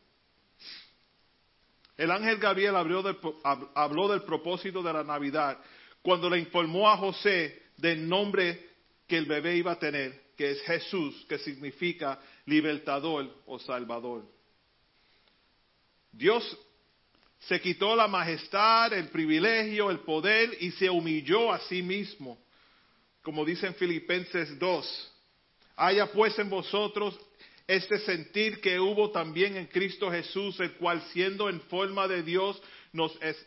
El 1.99 2.13
ángel 2.13 2.39
Gabriel 2.39 2.77
habló 2.77 3.03
del, 3.03 4.23
propósito 4.23 4.85
de 4.85 4.93
la 4.93 5.03
Navidad 5.03 5.59
cuando 6.01 6.31
le 6.31 6.39
informó 6.39 6.89
a 6.89 6.97
José 6.97 7.61
del 7.77 8.09
nombre 8.09 8.69
que 9.09 9.19
el 9.19 9.27
bebé 9.27 9.57
iba 9.57 9.73
a 9.73 9.79
tener, 9.81 10.31
que 10.37 10.53
es 10.53 10.63
Jesús, 10.63 11.27
que 11.29 11.39
significa 11.41 12.21
libertador 12.47 13.43
o 13.47 13.59
salvador. 13.59 14.25
Dios 16.13 16.57
se 17.41 17.61
quitó 17.61 17.97
la 17.97 18.07
majestad, 18.07 18.93
el 18.93 19.09
privilegio, 19.09 19.91
el 19.91 19.99
poder 20.01 20.57
y 20.61 20.71
se 20.73 20.89
humilló 20.89 21.53
a 21.53 21.59
sí 21.63 21.83
mismo. 21.83 22.39
Como 23.23 23.45
dice 23.45 23.67
en 23.67 23.75
Filipenses 23.75 24.57
2, 24.57 25.13
haya 25.75 26.07
pues 26.13 26.39
en 26.39 26.49
vosotros 26.49 27.19
este 27.69 27.99
sentir 27.99 28.63
que 28.63 28.81
hubo 28.81 29.11
también 29.11 29.59
en 29.59 29.67
Cristo 29.67 30.11
Jesús, 30.11 30.59
el 30.59 30.73
cual 30.79 31.03
siendo 31.13 31.51
en 31.51 31.61
forma 31.61 32.09
de 32.09 32.23
Dios, 32.23 32.61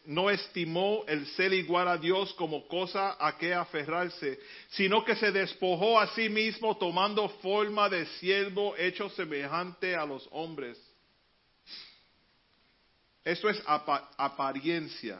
no 0.05 0.29
estimó 0.29 1.03
el 1.07 1.25
ser 1.25 1.51
igual 1.53 1.87
a 1.87 1.97
Dios 1.97 2.31
como 2.35 2.67
cosa 2.67 3.17
a 3.19 3.35
que 3.39 3.51
aferrarse, 3.51 4.39
sino 4.69 5.03
que 5.03 5.15
se 5.15 5.31
despojó 5.31 5.99
a 5.99 6.05
sí 6.13 6.29
mismo 6.29 6.77
tomando 6.77 7.27
forma 7.41 7.89
de 7.89 8.05
siervo 8.19 8.77
hecho 8.77 9.09
semejante 9.09 9.95
a 9.95 10.05
los 10.05 10.29
hombres. 10.31 10.79
Eso 13.25 13.49
es 13.49 13.59
apariencia. 13.65 15.19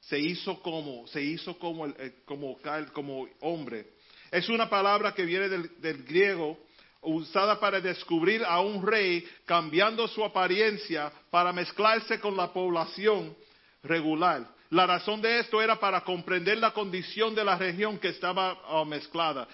Se 0.00 0.18
hizo 0.18 0.60
como, 0.60 1.06
se 1.06 1.22
hizo 1.22 1.58
como, 1.58 1.86
como, 2.26 2.58
como 2.92 3.26
hombre. 3.40 3.86
Es 4.30 4.50
una 4.50 4.68
palabra 4.68 5.14
que 5.14 5.24
viene 5.24 5.48
del 5.48 6.04
griego 6.04 6.58
usada 7.04 7.58
para 7.60 7.80
descubrir 7.80 8.44
a 8.44 8.60
un 8.60 8.86
rey 8.86 9.26
cambiando 9.44 10.08
su 10.08 10.24
apariencia 10.24 11.12
para 11.30 11.52
mezclarse 11.52 12.20
con 12.20 12.36
la 12.36 12.52
población 12.52 13.36
regular. 13.82 14.46
La 14.70 14.86
razón 14.86 15.20
de 15.20 15.38
esto 15.38 15.62
era 15.62 15.78
para 15.78 16.00
comprender 16.00 16.58
la 16.58 16.72
condición 16.72 17.34
de 17.34 17.44
la 17.44 17.56
región 17.56 17.98
que 17.98 18.08
estaba 18.08 18.60
oh, 18.68 18.84
mezclada. 18.84 19.46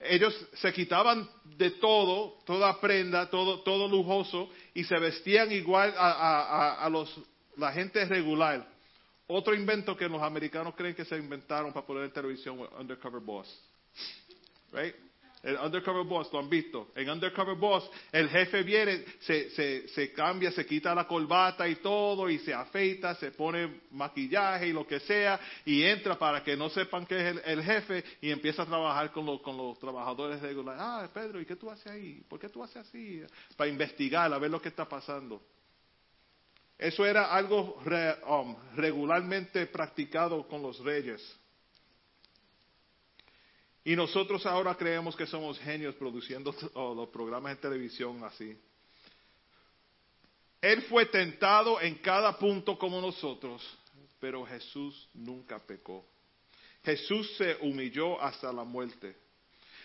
ellos 0.00 0.34
se 0.54 0.72
quitaban 0.72 1.28
de 1.44 1.70
todo, 1.72 2.38
toda 2.44 2.80
prenda, 2.80 3.30
todo, 3.30 3.60
todo 3.60 3.86
lujoso, 3.86 4.50
y 4.74 4.82
se 4.84 4.98
vestían 4.98 5.52
igual 5.52 5.94
a, 5.96 6.88
los, 6.90 7.14
la 7.56 7.72
gente 7.72 8.04
regular. 8.06 8.66
Otro 9.28 9.54
invento 9.54 9.96
que 9.96 10.08
los 10.08 10.20
americanos 10.20 10.74
creen 10.74 10.94
que 10.94 11.04
se 11.04 11.16
inventaron 11.16 11.72
para 11.72 11.86
poner 11.86 12.04
en 12.04 12.12
televisión, 12.12 12.68
Undercover 12.78 13.20
Boss. 13.20 13.48
Right? 14.72 14.94
El 15.42 15.56
Undercover 15.56 16.04
Boss, 16.04 16.32
lo 16.32 16.38
han 16.38 16.48
visto. 16.48 16.92
En 16.94 17.10
Undercover 17.10 17.56
Boss, 17.56 17.90
el 18.12 18.28
jefe 18.28 18.62
viene, 18.62 19.04
se, 19.20 19.88
se, 19.88 20.12
cambia, 20.12 20.52
se 20.52 20.64
quita 20.64 20.94
la 20.94 21.06
corbata 21.06 21.66
y 21.68 21.76
todo, 21.76 22.30
y 22.30 22.38
se 22.38 22.54
afeita, 22.54 23.16
se 23.16 23.32
pone 23.32 23.80
maquillaje 23.90 24.68
y 24.68 24.72
lo 24.72 24.86
que 24.86 25.00
sea, 25.00 25.40
y 25.64 25.82
entra 25.82 26.16
para 26.16 26.44
que 26.44 26.56
no 26.56 26.70
sepan 26.70 27.04
que 27.06 27.30
es 27.30 27.36
el, 27.44 27.62
jefe, 27.62 28.04
y 28.20 28.30
empieza 28.30 28.62
a 28.62 28.66
trabajar 28.66 29.10
con, 29.10 29.26
los, 29.26 29.40
con 29.40 29.56
los 29.56 29.76
trabajadores 29.80 30.40
regulares. 30.40 30.80
Ah, 30.80 31.08
Pedro, 31.12 31.40
¿y 31.40 31.44
qué 31.44 31.56
tú 31.56 31.68
haces 31.68 31.88
ahí? 31.88 32.22
¿Por 32.28 32.38
qué 32.38 32.48
tú 32.48 32.62
haces 32.62 32.76
así? 32.76 33.22
Para 33.56 33.68
investigar, 33.68 34.32
a 34.32 34.38
ver 34.38 34.50
lo 34.50 34.62
que 34.62 34.68
está 34.68 34.88
pasando. 34.88 35.42
Eso 36.78 37.04
era 37.04 37.32
algo 37.32 37.80
re- 37.84 38.16
um, 38.28 38.56
regularmente 38.76 39.66
practicado 39.66 40.46
con 40.46 40.62
los 40.62 40.78
reyes. 40.80 41.20
Y 43.84 43.96
nosotros 43.96 44.46
ahora 44.46 44.76
creemos 44.76 45.16
que 45.16 45.26
somos 45.26 45.58
genios 45.58 45.94
produciendo 45.96 46.54
los 46.74 47.08
programas 47.08 47.56
de 47.56 47.62
televisión 47.62 48.22
así. 48.24 48.56
Él 50.60 50.82
fue 50.82 51.06
tentado 51.06 51.80
en 51.80 51.96
cada 51.96 52.38
punto 52.38 52.78
como 52.78 53.00
nosotros, 53.00 53.60
pero 54.20 54.46
Jesús 54.46 55.08
nunca 55.14 55.58
pecó. 55.58 56.06
Jesús 56.84 57.36
se 57.36 57.56
humilló 57.62 58.20
hasta 58.20 58.52
la 58.52 58.62
muerte. 58.62 59.16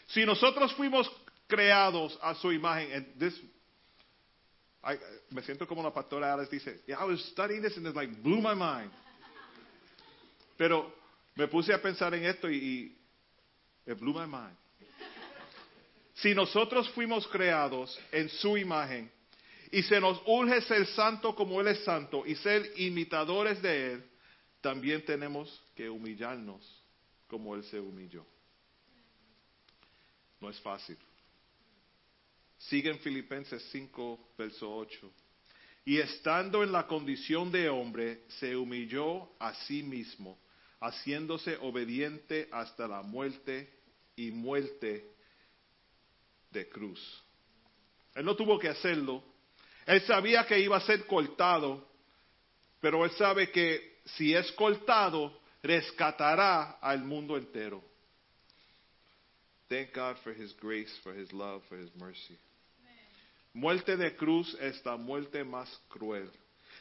Si 0.07 0.23
nosotros 0.25 0.73
fuimos 0.73 1.11
creados 1.47 2.17
a 2.21 2.35
su 2.35 2.51
imagen, 2.51 3.13
this, 3.17 3.35
I- 4.83 4.99
me 5.33 5.41
siento 5.41 5.67
como 5.67 5.81
la 5.81 5.91
pastora 5.93 6.33
Alice 6.33 6.51
dice, 6.51 6.81
yeah, 6.85 6.99
I 7.03 7.05
was 7.09 7.23
studying 7.31 7.61
this 7.63 7.75
and 7.77 7.87
it 7.87 7.95
like 7.95 8.13
blew 8.21 8.39
my 8.41 8.53
mind. 8.53 8.91
Pero 10.57 10.93
me 11.35 11.47
puse 11.47 11.73
a 11.73 11.81
pensar 11.81 12.13
en 12.13 12.25
esto 12.25 12.49
y, 12.49 12.55
y 12.57 12.96
it 13.87 13.99
blew 13.99 14.13
my 14.13 14.25
mind. 14.25 14.55
Si 16.15 16.33
nosotros 16.33 16.89
fuimos 16.89 17.27
creados 17.27 17.97
en 18.11 18.29
su 18.29 18.57
imagen 18.57 19.09
y 19.71 19.83
se 19.83 19.99
nos 19.99 20.21
urge 20.25 20.61
ser 20.61 20.85
santo 20.87 21.35
como 21.35 21.61
Él 21.61 21.67
es 21.67 21.83
santo 21.83 22.25
y 22.25 22.35
ser 22.35 22.73
imitadores 22.77 23.61
de 23.61 23.93
Él, 23.93 24.03
también 24.61 25.05
tenemos 25.05 25.61
que 25.75 25.89
humillarnos 25.89 26.83
como 27.27 27.55
Él 27.55 27.63
se 27.65 27.79
humilló. 27.79 28.25
No 30.41 30.49
es 30.49 30.59
fácil. 30.59 30.97
Sigue 32.57 32.89
en 32.89 32.99
Filipenses 32.99 33.63
5, 33.71 34.33
verso 34.37 34.75
8. 34.75 35.11
Y 35.85 35.99
estando 35.99 36.63
en 36.63 36.71
la 36.71 36.87
condición 36.87 37.51
de 37.51 37.69
hombre, 37.69 38.23
se 38.39 38.55
humilló 38.55 39.29
a 39.39 39.53
sí 39.53 39.83
mismo, 39.83 40.39
haciéndose 40.81 41.57
obediente 41.57 42.49
hasta 42.51 42.87
la 42.87 43.03
muerte 43.03 43.76
y 44.17 44.31
muerte 44.31 45.09
de 46.51 46.67
cruz. 46.67 47.23
Él 48.13 48.25
no 48.25 48.35
tuvo 48.35 48.59
que 48.59 48.67
hacerlo. 48.67 49.23
Él 49.85 50.01
sabía 50.01 50.45
que 50.45 50.59
iba 50.59 50.75
a 50.75 50.81
ser 50.81 51.05
cortado, 51.05 51.87
pero 52.81 53.05
él 53.05 53.11
sabe 53.11 53.49
que 53.51 53.99
si 54.03 54.33
es 54.33 54.51
cortado, 54.53 55.39
rescatará 55.63 56.71
al 56.81 57.03
mundo 57.03 57.37
entero. 57.37 57.83
Thank 59.69 59.93
God 59.93 60.17
for 60.23 60.31
His 60.33 60.53
grace, 60.59 60.91
for 61.03 61.13
His 61.13 61.31
love, 61.31 61.61
for 61.67 61.77
His 61.77 61.93
mercy. 61.95 62.37
Muerte 63.53 63.97
de 63.97 64.15
cruz 64.15 64.55
es 64.61 64.83
la 64.85 64.97
muerte 64.97 65.43
más 65.43 65.69
cruel. 65.89 66.29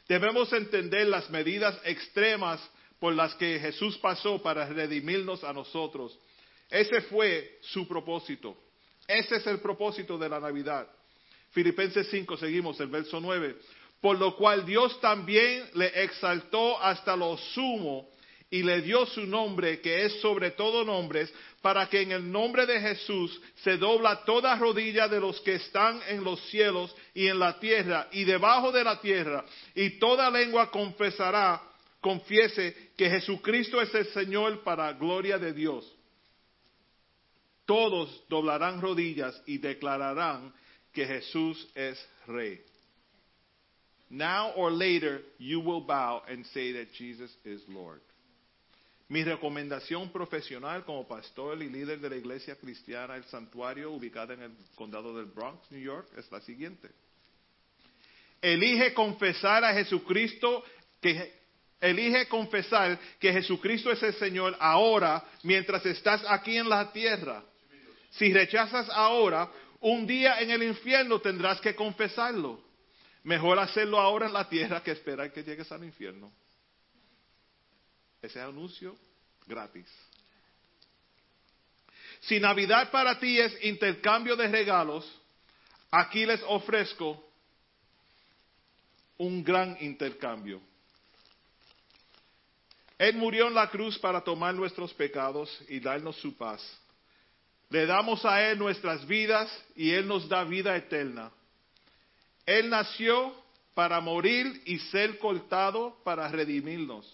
Debemos 0.09 0.53
entender 0.53 1.09
las 1.09 1.29
medidas 1.31 1.79
extremas 1.85 2.61
por 3.01 3.15
las 3.15 3.35
que 3.35 3.59
Jesús 3.59 3.99
pasó 3.99 4.41
para 4.41 4.67
redimirnos 4.67 5.43
a 5.43 5.53
nosotros. 5.53 6.17
Ese 6.71 7.01
fue 7.03 7.59
su 7.61 7.87
propósito. 7.87 8.57
Ese 9.07 9.37
es 9.37 9.47
el 9.47 9.61
propósito 9.61 10.19
de 10.19 10.29
la 10.29 10.41
Navidad. 10.41 10.89
Filipenses 11.53 12.09
5, 12.11 12.37
seguimos 12.37 12.79
el 12.81 12.89
verso 12.89 13.21
9. 13.21 13.57
Por 14.01 14.19
lo 14.19 14.37
cual 14.37 14.67
Dios 14.67 15.01
también 15.01 15.65
le 15.75 16.03
exaltó 16.03 16.81
hasta 16.83 17.17
lo 17.17 17.37
sumo 17.37 18.11
y 18.51 18.63
le 18.63 18.81
dio 18.83 19.07
su 19.07 19.27
nombre, 19.27 19.81
que 19.81 20.05
es 20.05 20.21
sobre 20.21 20.53
todo 20.53 20.85
nombres, 20.85 21.33
para 21.63 21.89
que 21.89 22.03
en 22.03 22.13
el 22.13 22.31
nombre 22.31 22.65
de 22.67 22.81
Jesús 22.81 23.41
se 23.57 23.77
dobla 23.77 24.25
toda 24.25 24.55
rodilla 24.57 25.09
de 25.09 25.19
los 25.19 25.41
que 25.41 25.55
están 25.55 26.01
en 26.09 26.23
los 26.23 26.41
cielos 26.51 26.95
y 27.13 27.27
en 27.27 27.39
la 27.39 27.59
tierra 27.59 28.09
y 28.13 28.25
debajo 28.25 28.71
de 28.71 28.85
la 28.85 29.01
tierra, 29.01 29.45
y 29.75 29.99
toda 29.99 30.31
lengua 30.31 30.71
confesará, 30.71 31.61
confiese 32.01 32.93
que 32.97 33.11
Jesucristo 33.11 33.81
es 33.81 33.93
el 33.95 34.07
Señor 34.07 34.63
para 34.63 34.93
gloria 34.93 35.39
de 35.39 35.53
Dios. 35.53 35.96
Todos 37.67 38.25
doblarán 38.29 38.81
rodillas 38.81 39.41
y 39.47 39.59
declararán 39.59 40.55
que 40.93 41.05
Jesús 41.05 41.69
es 41.75 41.99
Rey. 42.27 42.61
Now 44.09 44.53
or 44.55 44.71
later 44.71 45.23
you 45.39 45.61
will 45.61 45.81
bow 45.81 46.23
and 46.29 46.47
say 46.47 46.73
that 46.73 46.93
Jesus 46.93 47.37
is 47.45 47.61
Lord. 47.69 48.01
Mi 49.09 49.23
recomendación 49.23 50.11
profesional 50.11 50.85
como 50.85 51.07
pastor 51.07 51.63
y 51.63 51.69
líder 51.69 52.01
de 52.01 52.11
la 52.11 52.17
iglesia 52.17 52.57
cristiana 52.57 53.17
El 53.17 53.25
Santuario, 53.25 53.93
ubicada 53.93 54.35
en 54.35 54.43
el 54.43 54.53
condado 54.75 55.17
del 55.17 55.27
Bronx, 55.27 55.71
New 55.71 55.81
York, 55.81 56.09
es 56.17 56.31
la 56.33 56.41
siguiente. 56.41 56.89
Elige 58.41 58.95
confesar 58.95 59.65
a 59.65 59.75
Jesucristo 59.75 60.65
que 61.01 61.33
elige 61.81 62.27
confesar 62.29 62.99
que 63.21 63.33
Jesucristo 63.33 63.93
es 63.93 64.03
el 64.03 64.15
Señor 64.15 64.57
ahora 64.59 65.23
mientras 65.43 65.85
estás 65.87 66.23
aquí 66.29 66.57
en 66.57 66.69
la 66.69 66.93
tierra. 66.93 67.45
Si 68.19 68.33
rechazas 68.33 68.89
ahora, 68.91 69.51
un 69.81 70.07
día 70.07 70.41
en 70.41 70.51
el 70.51 70.63
infierno 70.63 71.21
tendrás 71.21 71.61
que 71.61 71.75
confesarlo. 71.75 72.65
Mejor 73.25 73.59
hacerlo 73.59 74.01
ahora 74.01 74.27
en 74.27 74.33
la 74.33 74.49
tierra 74.49 74.83
que 74.83 74.93
esperar 74.93 75.33
que 75.33 75.43
llegues 75.43 75.71
al 75.73 75.85
infierno. 75.85 76.33
Ese 78.23 78.41
anuncio 78.41 78.97
gratis. 79.47 79.87
Si 82.21 82.41
Navidad 82.41 82.91
para 82.91 83.19
ti 83.19 83.39
es 83.39 83.65
intercambio 83.65 84.35
de 84.37 84.49
regalos, 84.49 85.05
aquí 85.91 86.25
les 86.25 86.43
ofrezco 86.45 87.23
un 89.19 89.45
gran 89.45 89.77
intercambio. 89.81 90.61
Él 92.99 93.17
murió 93.17 93.49
en 93.49 93.55
la 93.55 93.69
cruz 93.69 93.99
para 93.99 94.23
tomar 94.23 94.55
nuestros 94.55 94.95
pecados 94.95 95.51
y 95.69 95.81
darnos 95.81 96.17
su 96.17 96.35
paz. 96.37 96.63
Le 97.71 97.87
damos 97.87 98.25
a 98.25 98.49
Él 98.49 98.59
nuestras 98.59 99.07
vidas 99.07 99.51
y 99.75 99.91
Él 99.91 100.07
nos 100.07 100.29
da 100.29 100.45
vida 100.45 100.77
eterna. 100.77 101.31
Él 102.45 102.71
nació 102.71 103.35
para 103.75 104.01
morir 104.01 104.63
y 104.65 104.79
ser 104.79 105.19
cortado 105.19 105.97
para 106.05 106.29
redimirnos. 106.29 107.13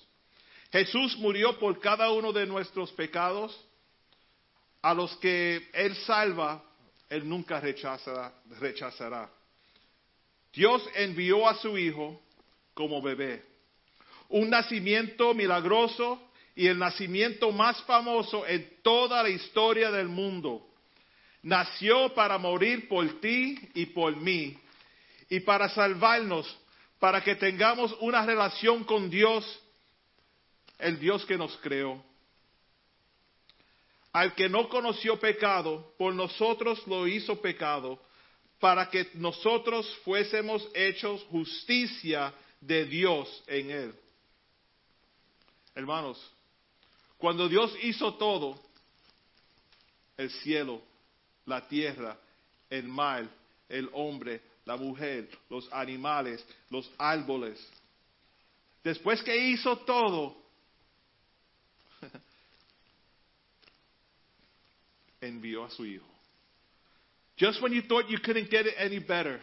Jesús 0.71 1.17
murió 1.19 1.59
por 1.59 1.81
cada 1.81 2.11
uno 2.13 2.33
de 2.33 2.47
nuestros 2.47 2.93
pecados, 2.93 3.59
a 4.81 4.95
los 4.95 5.17
que 5.17 5.69
Él 5.73 5.95
salva, 5.97 6.63
Él 7.09 7.29
nunca 7.29 7.61
rechazará. 7.61 8.33
rechazará. 8.59 9.31
Dios 10.53 10.87
envió 10.95 11.49
a 11.49 11.55
su 11.57 11.79
Hijo 11.79 12.21
como 12.75 13.01
bebé. 13.01 13.43
Un 14.29 14.51
nacimiento 14.51 15.35
milagroso 15.35 16.21
y 16.55 16.67
el 16.67 16.79
nacimiento 16.79 17.51
más 17.53 17.83
famoso 17.83 18.47
en 18.47 18.69
toda 18.83 19.23
la 19.23 19.31
historia 19.31 19.91
del 19.91 20.09
mundo. 20.09 20.67
Nació 21.43 22.15
para 22.15 22.39
morir 22.39 22.89
por 22.89 23.21
ti 23.21 23.59
y 23.75 23.87
por 23.87 24.17
mí 24.17 24.57
y 25.29 25.41
para 25.41 25.69
salvarnos, 25.71 26.47
para 26.99 27.23
que 27.23 27.35
tengamos 27.35 27.97
una 28.01 28.25
relación 28.25 28.85
con 28.85 29.11
Dios 29.11 29.45
el 30.79 30.99
Dios 30.99 31.25
que 31.25 31.39
nos 31.39 31.57
creó. 31.59 32.05
Al 34.13 34.35
que 34.35 34.49
no 34.49 34.69
conoció 34.69 35.19
pecado, 35.19 35.95
por 35.97 36.15
nosotros 36.15 36.87
lo 36.87 37.09
hizo 37.09 37.41
pecado, 37.41 37.99
para 38.61 38.91
que 38.91 39.09
nosotros 39.15 39.89
fuésemos 40.05 40.69
hechos 40.75 41.25
justicia 41.31 42.35
de 42.61 42.85
Dios 42.85 43.43
en 43.47 43.71
él. 43.71 43.95
Hermanos, 45.75 46.19
cuando 47.23 47.49
Dios 47.49 47.73
hizo 47.85 48.15
todo, 48.15 48.59
el 50.17 50.29
cielo, 50.29 50.83
la 51.47 51.69
tierra, 51.69 52.19
el 52.69 52.89
mar, 52.89 53.29
el 53.69 53.89
hombre, 53.93 54.41
la 54.65 54.77
mujer, 54.77 55.29
los 55.49 55.73
animales, 55.73 56.45
los 56.69 56.91
árboles, 56.99 57.65
después 58.83 59.23
que 59.23 59.37
hizo 59.37 59.79
todo, 59.79 60.37
envió 65.21 65.65
a 65.65 65.71
su 65.71 65.87
hijo. 65.87 66.05
Just 67.39 67.63
when 67.63 67.73
you 67.73 67.83
thought 67.83 68.11
you 68.11 68.19
couldn't 68.19 68.51
get 68.51 68.67
it 68.67 68.75
any 68.77 68.99
better, 68.99 69.41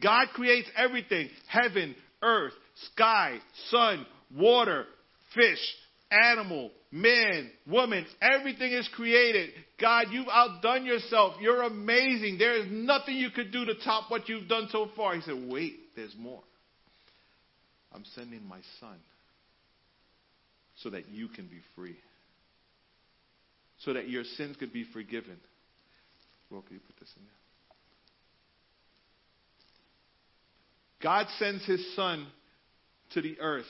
God 0.00 0.28
creates 0.34 0.70
everything. 0.76 1.30
Heaven, 1.48 1.96
earth, 2.22 2.54
sky, 2.92 3.40
sun, 3.70 4.06
water, 4.30 4.86
fish, 5.34 5.76
animal, 6.10 6.70
man, 6.90 7.50
woman, 7.66 8.06
everything 8.20 8.72
is 8.72 8.88
created. 8.94 9.50
God, 9.80 10.06
you've 10.10 10.28
outdone 10.28 10.84
yourself. 10.84 11.34
You're 11.40 11.62
amazing. 11.62 12.38
There 12.38 12.56
is 12.56 12.66
nothing 12.70 13.16
you 13.16 13.30
could 13.30 13.52
do 13.52 13.64
to 13.64 13.74
top 13.84 14.10
what 14.10 14.28
you've 14.28 14.48
done 14.48 14.68
so 14.70 14.88
far. 14.96 15.14
He 15.14 15.20
said, 15.22 15.48
Wait, 15.48 15.94
there's 15.94 16.14
more. 16.18 16.42
I'm 17.92 18.04
sending 18.14 18.46
my 18.46 18.60
son 18.80 18.96
so 20.82 20.90
that 20.90 21.08
you 21.08 21.28
can 21.28 21.46
be 21.46 21.60
free, 21.74 21.96
so 23.78 23.94
that 23.94 24.08
your 24.08 24.24
sins 24.36 24.56
could 24.58 24.72
be 24.72 24.84
forgiven. 24.92 25.38
Well, 26.50 26.62
can 26.62 26.74
you 26.74 26.80
put 26.86 26.98
this 27.00 27.10
in 27.16 27.22
there? 27.24 27.32
God 31.02 31.26
sends 31.38 31.64
his 31.64 31.94
son 31.94 32.26
to 33.12 33.22
the 33.22 33.38
earth 33.40 33.64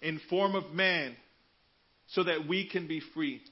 in 0.00 0.20
form 0.28 0.54
of 0.54 0.72
man 0.72 1.16
so 2.06 2.24
that 2.24 2.46
we 2.46 2.66
can 2.66 2.86
be 2.86 3.00
free. 3.14 3.42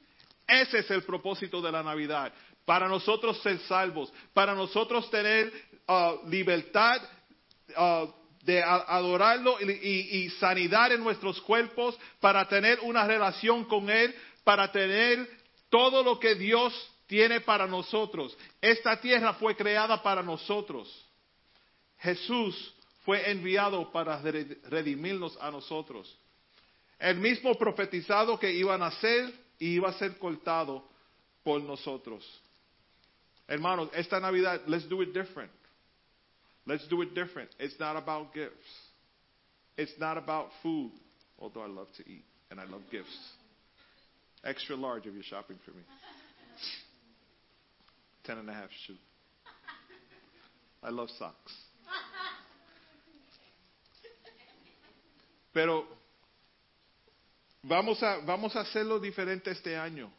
Ese 0.49 0.79
es 0.79 0.91
el 0.91 1.03
propósito 1.03 1.61
de 1.61 1.73
la 1.73 1.83
Navidad. 1.83 2.33
Para 2.65 2.89
nosotros 2.89 3.41
ser 3.43 3.59
salvos, 3.61 4.13
para 4.33 4.55
nosotros 4.55 5.09
tener 5.11 5.53
uh, 5.89 6.29
libertad 6.29 7.01
uh, 7.77 8.07
de 8.43 8.63
adorarlo 8.63 9.61
y, 9.61 10.31
sanidad 10.39 10.93
en 10.93 11.03
nuestros 11.03 11.41
cuerpos, 11.41 11.99
para 12.21 12.47
tener 12.49 12.79
una 12.81 13.05
relación 13.07 13.65
con 13.65 13.91
Él, 13.91 14.15
para 14.45 14.71
tener 14.71 15.29
todo 15.69 16.05
lo 16.05 16.19
que 16.21 16.37
Dios 16.37 16.73
tiene 17.09 17.41
para 17.41 17.67
nosotros. 17.67 18.37
Esta 18.61 19.01
tierra 19.01 19.35
fue 19.35 19.57
creada 19.57 20.01
para 20.01 20.23
nosotros. 20.23 20.89
Jesús 21.99 22.75
fue 23.05 23.31
enviado 23.31 23.91
para 23.91 24.21
re- 24.21 24.59
redimirnos 24.65 25.37
a 25.41 25.51
nosotros. 25.51 26.17
El 26.99 27.19
mismo 27.19 27.55
profetizado 27.57 28.39
que 28.39 28.51
iba 28.51 28.75
a 28.75 28.79
nacer 28.79 29.33
y 29.59 29.75
iba 29.75 29.91
a 29.91 29.93
ser 29.93 30.19
cortado 30.19 30.89
por 31.43 31.61
nosotros. 31.63 32.25
Hermanos, 33.47 33.91
esta 33.95 34.19
Navidad, 34.19 34.63
let's 34.67 34.89
do 34.89 35.03
it 35.03 35.13
different. 35.13 35.53
Let's 36.67 36.89
do 36.89 37.03
it 37.03 37.15
different. 37.15 37.51
It's 37.59 37.79
not 37.79 37.97
about 37.97 38.35
gifts. 38.35 38.67
It's 39.77 39.93
not 39.99 40.17
about 40.17 40.51
food, 40.63 40.91
although 41.39 41.63
I 41.63 41.69
love 41.69 41.89
to 41.99 42.11
eat 42.11 42.25
and 42.51 42.59
I 42.59 42.65
love 42.65 42.83
gifts. 42.91 43.17
Extra 44.43 44.75
large 44.75 45.07
if 45.07 45.15
you're 45.15 45.23
shopping 45.23 45.59
for 45.65 45.73
me. 45.73 45.83
Ten 48.25 48.39
and 48.39 48.49
a 48.49 48.53
half 48.53 48.71
shoe. 48.87 48.97
I 50.83 50.91
love 50.91 51.09
socks. 51.19 51.53
Pero 55.53 55.87
vamos 57.67 58.03
a, 58.03 58.19
vamos 58.19 58.55
a 58.57 58.61
hacerlo 58.61 58.99
diferente 58.99 59.51
este 59.51 59.77
año. 59.77 60.11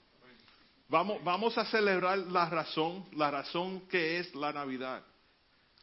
Vamos, 0.89 1.21
vamos 1.23 1.57
a 1.57 1.65
celebrar 1.65 2.17
la 2.17 2.49
razón, 2.49 3.05
la 3.13 3.29
razón 3.29 3.81
que 3.89 4.19
es 4.19 4.33
la 4.35 4.53
Navidad. 4.53 5.03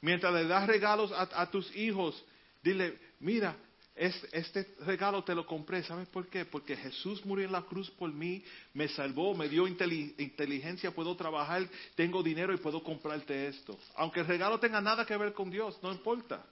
Mientras 0.01 0.33
le 0.33 0.47
das 0.47 0.67
regalos 0.67 1.13
a, 1.13 1.29
a 1.43 1.51
tus 1.51 1.75
hijos, 1.77 2.23
dile, 2.63 2.99
mira, 3.21 3.55
es- 3.95 4.27
este 4.33 4.75
regalo 4.87 5.23
te 5.23 5.35
lo 5.35 5.47
compré, 5.47 5.83
¿sabes 5.83 6.09
por 6.09 6.27
qué? 6.29 6.45
Porque 6.47 6.75
Jesús 6.77 7.25
murió 7.25 7.45
en 7.45 7.53
la 7.53 7.63
cruz 7.63 7.91
por 7.91 8.11
mí, 8.13 8.43
me 8.73 8.89
salvó, 8.89 9.35
me 9.35 9.49
dio 9.49 9.67
inteli- 9.67 10.15
inteligencia, 10.19 10.91
puedo 10.91 11.15
trabajar, 11.17 11.69
tengo 11.95 12.23
dinero 12.23 12.55
y 12.55 12.59
puedo 12.59 12.83
comprarte 12.83 13.47
esto. 13.49 13.79
Aunque 13.97 14.21
el 14.21 14.27
regalo 14.27 14.59
tenga 14.59 14.81
nada 14.81 15.05
que 15.05 15.17
ver 15.17 15.33
con 15.35 15.51
Dios, 15.51 15.79
no 15.83 15.93
importa. 15.93 16.45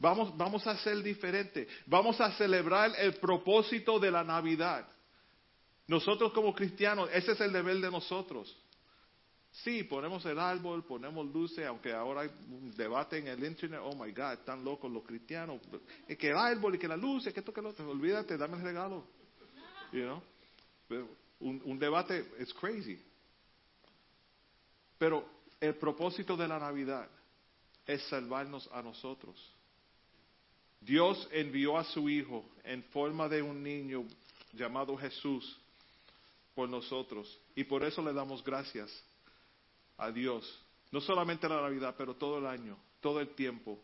Vamos, 0.00 0.34
vamos 0.36 0.66
a 0.66 0.76
ser 0.78 1.02
diferente. 1.02 1.68
Vamos 1.86 2.18
a 2.20 2.32
celebrar 2.32 2.92
el 2.98 3.14
propósito 3.16 4.00
de 4.00 4.10
la 4.10 4.24
Navidad. 4.24 4.88
Nosotros 5.86 6.32
como 6.32 6.54
cristianos, 6.54 7.10
ese 7.12 7.32
es 7.32 7.40
el 7.40 7.52
deber 7.52 7.76
de 7.76 7.90
nosotros. 7.90 8.56
Sí, 9.52 9.82
ponemos 9.82 10.24
el 10.24 10.38
árbol, 10.38 10.84
ponemos 10.84 11.26
luces, 11.26 11.66
aunque 11.66 11.92
ahora 11.92 12.22
hay 12.22 12.30
un 12.48 12.70
debate 12.70 13.18
en 13.18 13.26
el 13.26 13.44
internet, 13.44 13.80
oh 13.82 13.94
my 13.94 14.10
God, 14.12 14.34
están 14.34 14.64
locos 14.64 14.90
los 14.90 15.02
cristianos. 15.02 15.60
Que 16.06 16.28
el 16.28 16.36
árbol 16.36 16.76
y 16.76 16.78
que 16.78 16.88
la 16.88 16.96
luz, 16.96 17.24
que 17.24 17.40
esto, 17.40 17.52
lo 17.60 17.68
otro, 17.68 17.90
olvídate, 17.90 18.38
dame 18.38 18.56
el 18.56 18.62
regalo. 18.62 19.04
You 19.92 20.02
know? 20.02 20.22
Un, 21.40 21.60
un 21.64 21.78
debate 21.78 22.24
es 22.38 22.54
crazy. 22.54 23.02
Pero 24.96 25.28
el 25.60 25.74
propósito 25.74 26.36
de 26.36 26.48
la 26.48 26.58
Navidad 26.58 27.08
es 27.84 28.02
salvarnos 28.08 28.70
a 28.72 28.80
nosotros. 28.80 29.59
Dios 30.80 31.28
envió 31.30 31.76
a 31.76 31.84
su 31.84 32.08
Hijo 32.08 32.44
en 32.64 32.82
forma 32.84 33.28
de 33.28 33.42
un 33.42 33.62
niño 33.62 34.06
llamado 34.52 34.96
Jesús 34.96 35.58
por 36.54 36.68
nosotros. 36.68 37.38
Y 37.54 37.64
por 37.64 37.84
eso 37.84 38.02
le 38.02 38.12
damos 38.12 38.42
gracias 38.42 38.90
a 39.98 40.10
Dios. 40.10 40.44
No 40.90 41.00
solamente 41.00 41.48
la 41.48 41.60
Navidad, 41.60 41.94
pero 41.96 42.14
todo 42.14 42.38
el 42.38 42.46
año, 42.46 42.76
todo 43.00 43.20
el 43.20 43.28
tiempo. 43.34 43.78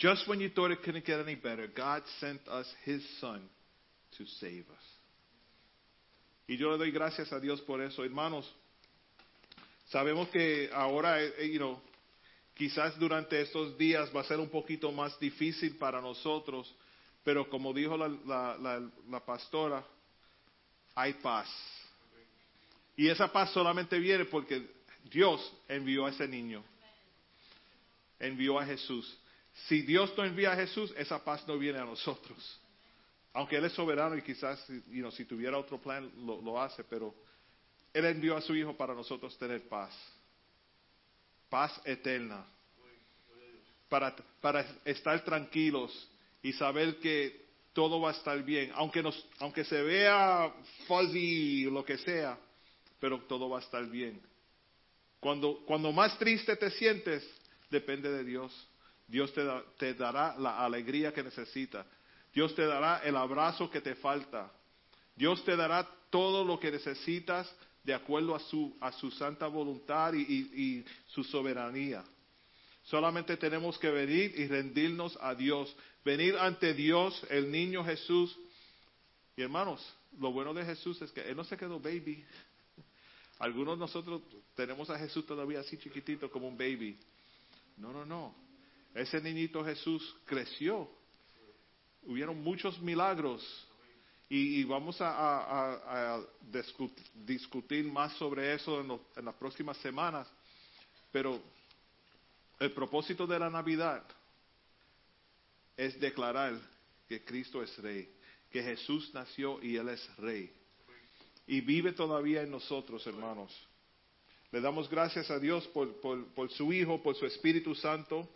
Just 0.00 0.26
when 0.26 0.40
you 0.40 0.48
thought 0.50 0.72
it 0.72 0.82
couldn't 0.82 1.04
get 1.04 1.20
any 1.20 1.36
better, 1.36 1.68
God 1.68 2.02
sent 2.18 2.40
us 2.48 2.66
His 2.84 3.02
Son 3.20 3.48
to 4.16 4.26
save 4.26 4.64
us. 4.70 4.94
Y 6.46 6.56
yo 6.56 6.70
le 6.70 6.78
doy 6.78 6.90
gracias 6.90 7.32
a 7.32 7.40
Dios 7.40 7.60
por 7.62 7.80
eso, 7.80 8.04
hermanos. 8.04 8.50
Sabemos 9.86 10.28
que 10.28 10.70
ahora, 10.72 11.22
eh, 11.22 11.50
you 11.50 11.58
know, 11.58 11.80
quizás 12.54 12.98
durante 12.98 13.40
estos 13.40 13.76
días 13.76 14.14
va 14.14 14.20
a 14.20 14.24
ser 14.24 14.38
un 14.38 14.48
poquito 14.48 14.90
más 14.92 15.18
difícil 15.18 15.76
para 15.76 16.00
nosotros, 16.00 16.72
pero 17.22 17.48
como 17.48 17.72
dijo 17.72 17.96
la, 17.96 19.22
pastora, 19.26 19.84
hay 20.94 21.14
paz. 21.14 21.48
Y 22.96 23.08
esa 23.08 23.30
paz 23.32 23.50
solamente 23.52 23.98
viene 23.98 24.24
porque 24.24 24.70
Dios 25.10 25.52
envió 25.68 26.06
a 26.06 26.10
ese 26.10 26.28
niño, 26.28 26.62
envió 28.20 28.58
a 28.58 28.64
Jesús. 28.64 29.18
Si 29.66 29.82
Dios 29.82 30.12
no 30.16 30.24
envía 30.24 30.52
a 30.52 30.56
Jesús, 30.56 30.92
esa 30.96 31.22
paz 31.24 31.46
no 31.46 31.58
viene 31.58 31.78
a 31.78 31.84
nosotros. 31.84 32.60
Aunque 33.32 33.56
Él 33.56 33.64
es 33.64 33.72
soberano 33.72 34.16
y 34.16 34.22
quizás 34.22 34.64
you 34.68 35.00
know, 35.00 35.10
si 35.10 35.24
tuviera 35.24 35.58
otro 35.58 35.78
plan 35.78 36.10
lo 36.24 36.60
hace, 36.60 36.84
pero 36.84 37.12
Él 37.92 38.04
envió 38.04 38.36
a 38.36 38.40
su 38.40 38.54
Hijo 38.54 38.76
para 38.76 38.94
nosotros 38.94 39.36
tener 39.38 39.68
paz. 39.68 39.92
Paz 41.54 41.80
eterna. 41.84 42.44
Para, 43.88 44.12
para 44.40 44.66
estar 44.84 45.24
tranquilos 45.24 46.10
y 46.42 46.52
saber 46.52 46.98
que 46.98 47.44
todo 47.72 48.00
va 48.00 48.10
a 48.10 48.12
estar 48.12 48.42
bien. 48.42 48.72
Aunque, 48.74 49.00
nos, 49.00 49.24
aunque 49.38 49.64
se 49.64 49.80
vea 49.80 50.52
fuzzy, 50.88 51.62
lo 51.66 51.84
que 51.84 51.96
sea, 51.98 52.36
pero 52.98 53.20
todo 53.28 53.48
va 53.48 53.60
a 53.60 53.62
estar 53.62 53.86
bien. 53.88 54.20
Cuando, 55.20 55.64
cuando 55.64 55.92
más 55.92 56.18
triste 56.18 56.56
te 56.56 56.72
sientes, 56.72 57.24
depende 57.70 58.10
de 58.10 58.24
Dios. 58.24 58.68
Dios 59.06 59.32
te, 59.32 59.48
te 59.78 59.94
dará 59.94 60.36
la 60.36 60.64
alegría 60.64 61.12
que 61.12 61.22
necesitas. 61.22 61.86
Dios 62.32 62.52
te 62.56 62.66
dará 62.66 62.98
el 63.04 63.16
abrazo 63.16 63.70
que 63.70 63.80
te 63.80 63.94
falta. 63.94 64.50
Dios 65.14 65.44
te 65.44 65.54
dará 65.54 65.88
todo 66.10 66.44
lo 66.44 66.58
que 66.58 66.72
necesitas 66.72 67.48
de 67.84 67.94
acuerdo 67.94 68.34
a 68.34 68.40
su, 68.40 68.76
a 68.80 68.90
su 68.92 69.10
santa 69.12 69.46
voluntad 69.46 70.14
y, 70.14 70.22
y- 70.22 70.62
y 70.62 70.84
su 71.08 71.22
soberanía. 71.22 72.02
Solamente 72.84 73.36
tenemos 73.36 73.78
que 73.78 73.90
venir 73.90 74.34
y 74.36 74.46
rendirnos 74.46 75.16
a 75.20 75.34
Dios. 75.34 75.74
Venir 76.04 76.36
ante 76.36 76.74
Dios, 76.74 77.22
el 77.30 77.50
niño 77.50 77.84
Jesús. 77.84 78.36
Y 79.36 79.42
hermanos, 79.42 79.80
lo 80.18 80.32
bueno 80.32 80.52
de 80.54 80.64
Jesús 80.64 81.00
es 81.02 81.10
que 81.12 81.20
Él 81.22 81.36
no 81.36 81.44
se 81.44 81.56
quedó 81.56 81.78
baby. 81.80 82.24
Algunos 83.38 83.74
de 83.76 83.80
nosotros 83.80 84.22
tenemos 84.54 84.88
a 84.90 84.98
Jesús 84.98 85.26
todavía 85.26 85.60
así 85.60 85.76
chiquitito 85.78 86.30
como 86.30 86.48
un 86.48 86.56
baby. 86.56 86.98
No, 87.76 87.92
no, 87.92 88.04
no. 88.06 88.34
Ese 88.94 89.20
niñito 89.20 89.64
Jesús 89.64 90.14
creció. 90.24 90.88
Hubieron 92.02 92.42
muchos 92.42 92.80
milagros. 92.80 93.42
Y, 94.36 94.64
vamos 94.64 95.00
a, 95.00 95.10
a- 95.10 95.42
a- 95.74 96.14
a 96.16 96.20
discu- 96.50 96.90
discutir 97.24 97.84
más 97.84 98.12
sobre 98.14 98.52
eso 98.54 98.80
en, 98.80 98.90
en 99.16 99.24
las 99.24 99.34
próximas 99.36 99.76
semanas. 99.78 100.26
Pero 101.12 101.40
el 102.58 102.72
propósito 102.72 103.26
de 103.28 103.38
la 103.38 103.48
Navidad 103.48 104.02
es 105.76 106.00
declarar 106.00 106.58
que 107.08 107.24
Cristo 107.24 107.62
es 107.62 107.76
Rey, 107.78 108.08
que 108.50 108.62
Jesús 108.62 109.10
nació 109.14 109.62
y 109.62 109.76
Él 109.76 109.88
es 109.90 110.16
Rey. 110.16 110.50
Y 111.46 111.60
vive 111.60 111.92
todavía 111.92 112.42
en 112.42 112.50
nosotros, 112.50 113.06
hermanos. 113.06 113.52
Le 114.50 114.60
damos 114.60 114.88
gracias 114.88 115.30
a 115.30 115.38
Dios 115.38 115.66
por, 115.68 116.00
por- 116.00 116.26
por 116.34 116.50
su 116.50 116.72
Hijo, 116.72 117.02
por 117.02 117.14
su 117.14 117.26
Espíritu 117.26 117.74
Santo, 117.76 118.28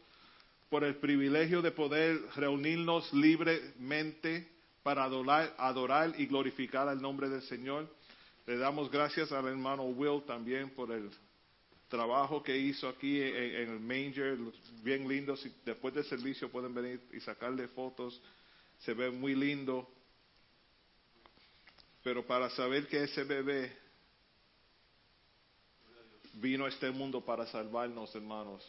por 0.69 0.85
el 0.85 0.97
privilegio 0.97 1.61
de 1.63 1.71
poder 1.73 2.21
reunirnos 2.37 3.13
libremente 3.13 4.58
para 4.83 5.05
adorar, 5.05 5.55
adorar 5.59 6.15
y 6.19 6.27
glorificar 6.27 6.89
al 6.89 7.01
nombre 7.01 7.29
del 7.29 7.43
Señor. 7.43 7.89
Le 8.47 8.57
damos 8.57 8.91
gracias 8.91 9.31
al 9.33 9.47
hermano 9.47 9.85
Will 9.85 10.23
también 10.23 10.71
por 10.71 10.91
el 10.91 11.11
trabajo 11.89 12.43
que 12.43 12.57
hizo 12.57 12.89
aquí 12.89 13.21
en, 13.21 13.71
el 13.71 13.81
manger, 13.81 14.39
bien 14.83 15.09
lindo. 15.09 15.37
Si 15.37 15.53
después 15.65 15.95
del 15.95 16.05
servicio 16.05 16.51
pueden 16.51 16.75
venir 16.75 17.01
y 17.13 17.21
sacarle 17.21 17.69
fotos, 17.69 18.21
se 18.79 18.95
ve 18.95 19.11
muy 19.11 19.35
lindo. 19.35 19.89
Pero 22.03 22.27
para 22.27 22.49
saber 22.51 22.87
que 22.87 23.05
ese 23.05 23.25
bebé 23.25 23.77
vino 26.35 26.67
a 26.67 26.69
este 26.69 26.91
mundo 26.91 27.25
para 27.25 27.47
salvarnos, 27.47 28.15
hermanos, 28.15 28.65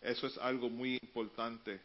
eso 0.00 0.26
es 0.26 0.36
algo 0.38 0.68
muy 0.68 0.98
importante. 1.00 1.80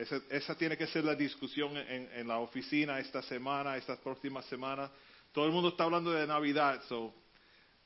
Esa, 0.00 0.54
tiene 0.54 0.78
que 0.78 0.86
ser 0.86 1.04
la 1.04 1.14
discusión 1.14 1.76
en, 1.76 2.26
la 2.26 2.38
oficina 2.38 2.98
esta 2.98 3.20
semana, 3.22 3.76
estas 3.76 3.98
próximas 3.98 4.46
semanas. 4.46 4.90
Todo 5.32 5.44
el 5.44 5.52
mundo 5.52 5.68
está 5.68 5.84
hablando 5.84 6.10
de 6.10 6.26
Navidad, 6.26 6.82
so 6.88 7.12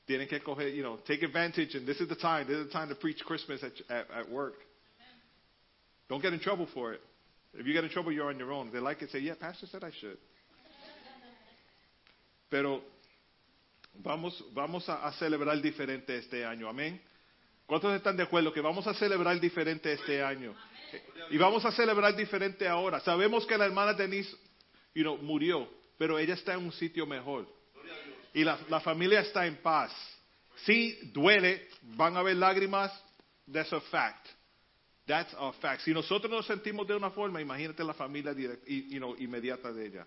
tienen 0.06 0.28
que 0.28 0.40
coger, 0.40 0.72
you 0.72 0.82
know, 0.82 0.98
take 0.98 1.24
advantage, 1.24 1.74
and 1.74 1.84
this 1.84 2.00
is 2.00 2.08
the 2.08 2.14
time, 2.14 2.46
this 2.46 2.58
is 2.58 2.66
the 2.66 2.72
time 2.72 2.88
to 2.88 2.94
preach 2.94 3.24
Christmas 3.24 3.60
at, 3.64 4.30
work. 4.30 4.54
Don't 6.08 6.22
get 6.22 6.32
in 6.32 6.38
trouble 6.38 6.68
for 6.72 6.92
it. 6.92 7.00
If 7.52 7.66
you 7.66 7.72
get 7.72 7.82
in 7.82 7.90
trouble, 7.90 8.12
you're 8.12 8.28
on 8.28 8.38
your 8.38 8.52
own. 8.52 8.70
They 8.72 8.78
like 8.78 9.02
it, 9.02 9.10
say, 9.10 9.18
yeah, 9.18 9.34
Pastor 9.34 9.66
said 9.66 9.82
I 9.82 9.90
should. 10.00 10.18
Pero 12.48 12.82
vamos, 14.04 14.40
vamos 14.54 14.88
a, 14.88 15.08
a 15.08 15.12
celebrar 15.14 15.60
diferente 15.60 16.16
este 16.16 16.44
año. 16.44 16.68
Amén. 16.68 17.00
¿Cuántos 17.66 17.92
están 17.96 18.16
de 18.16 18.22
acuerdo 18.22 18.52
que 18.52 18.60
vamos 18.60 18.86
a 18.86 18.94
celebrar 18.94 19.40
diferente 19.40 19.92
este 19.92 20.22
año? 20.22 20.54
Y 21.30 21.36
vamos 21.36 21.64
a 21.64 21.72
celebrar 21.72 22.14
diferente 22.16 22.66
ahora. 22.68 23.01
Sabemos 23.01 23.47
que 23.47 23.57
la 23.57 23.64
hermana 23.64 23.92
Denise 23.92 24.36
you 24.95 25.03
know, 25.03 25.16
murió, 25.18 25.68
pero 25.99 26.18
ella 26.18 26.34
está 26.34 26.55
en 26.55 26.64
un 26.64 26.72
sitio 26.72 27.07
mejor. 27.07 27.47
Y 28.32 28.42
la, 28.42 28.80
familia 28.80 29.20
está 29.20 29.47
en 29.47 29.57
paz. 29.57 29.92
Sí, 30.64 30.99
duele, 31.12 31.68
van 31.97 32.16
a 32.16 32.20
haber 32.20 32.36
lágrimas, 32.36 32.92
that's 33.51 33.72
a 33.72 33.80
fact. 33.80 34.26
That's 35.07 35.34
a 35.38 35.53
fact. 35.53 35.82
Si 35.82 35.92
nosotros 35.92 36.30
nos 36.30 36.47
sentimos 36.47 36.86
de 36.86 36.97
una 36.97 37.11
forma, 37.11 37.40
imagínate 37.40 37.84
la 37.84 37.95
familia 37.95 38.32
direct, 38.32 38.66
you 38.66 38.99
know, 38.99 39.14
inmediata 39.18 39.72
de 39.72 39.86
ella. 39.86 40.07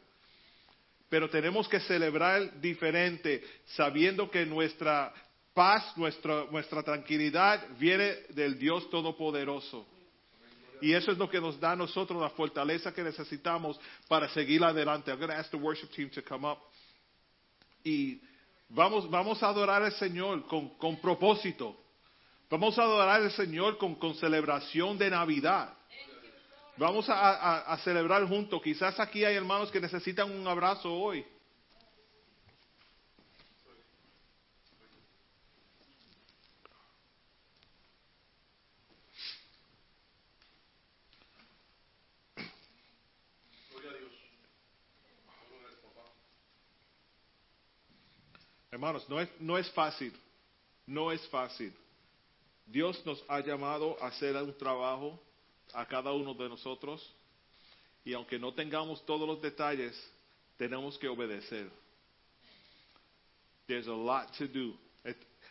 Pero 1.10 1.30
tenemos 1.30 1.70
que 1.70 1.80
celebrar 1.80 2.60
diferente, 2.60 3.44
sabiendo 3.66 4.30
que 4.30 4.46
nuestra 4.46 5.14
paz, 5.54 5.96
nuestra, 5.96 6.46
nuestra 6.52 6.84
tranquilidad 6.84 7.66
viene 7.80 8.18
del 8.30 8.60
Dios 8.60 8.90
Todopoderoso. 8.90 9.88
Y 10.82 10.94
eso 10.94 11.12
es 11.12 11.18
lo 11.18 11.30
que 11.30 11.42
nos 11.42 11.60
da 11.60 11.72
a 11.72 11.76
nosotros 11.76 12.22
la 12.22 12.30
fortaleza 12.30 12.94
que 12.94 13.04
necesitamos 13.04 13.80
para 14.08 14.30
seguir 14.30 14.64
adelante. 14.64 15.12
I'm 15.12 15.20
going 15.20 15.30
to 15.30 15.36
ask 15.38 15.50
the 15.50 15.58
worship 15.58 15.90
team 15.92 16.10
to 16.12 16.22
come 16.22 16.48
up. 16.48 16.60
Y 17.84 18.22
vamos, 18.70 19.10
vamos 19.10 19.42
a 19.42 19.48
adorar 19.48 19.84
al 19.84 19.94
Señor 19.94 20.46
con, 20.48 20.78
con 20.78 20.98
propósito. 20.98 21.76
Vamos 22.50 22.78
a 22.78 22.84
adorar 22.84 23.22
al 23.22 23.32
Señor 23.32 23.78
con, 23.78 23.96
con 23.96 24.16
celebración 24.16 24.98
de 24.98 25.10
Navidad. 25.10 25.74
Vamos 26.78 27.10
a, 27.10 27.16
a, 27.16 27.74
a 27.74 27.78
celebrar 27.80 28.26
juntos. 28.28 28.62
Quizás 28.62 29.00
aquí 29.00 29.26
hay 29.26 29.36
hermanos 29.36 29.72
que 29.72 29.82
necesitan 29.82 30.32
un 30.32 30.48
abrazo 30.48 30.94
hoy. 30.94 31.26
Hermanos, 48.78 49.10
no 49.10 49.20
es, 49.20 49.28
no 49.40 49.58
es 49.58 49.68
fácil, 49.72 50.14
no 50.86 51.12
es 51.12 51.28
fácil. 51.30 51.74
Dios 52.64 53.04
nos 53.08 53.24
ha 53.28 53.40
llamado 53.40 53.98
a 54.00 54.10
hacer 54.10 54.36
un 54.36 54.56
trabajo 54.56 55.20
a 55.74 55.84
cada 55.88 56.12
uno 56.14 56.36
de 56.36 56.48
nosotros 56.48 57.02
y 58.06 58.14
aunque 58.14 58.38
no 58.38 58.54
tengamos 58.54 59.04
todos 59.04 59.28
los 59.28 59.42
detalles, 59.42 59.96
tenemos 60.58 60.96
que 61.00 61.08
obedecer. 61.08 61.72
There's 63.66 63.88
a 63.88 63.96
lot 63.96 64.38
to 64.38 64.48
do. 64.48 64.78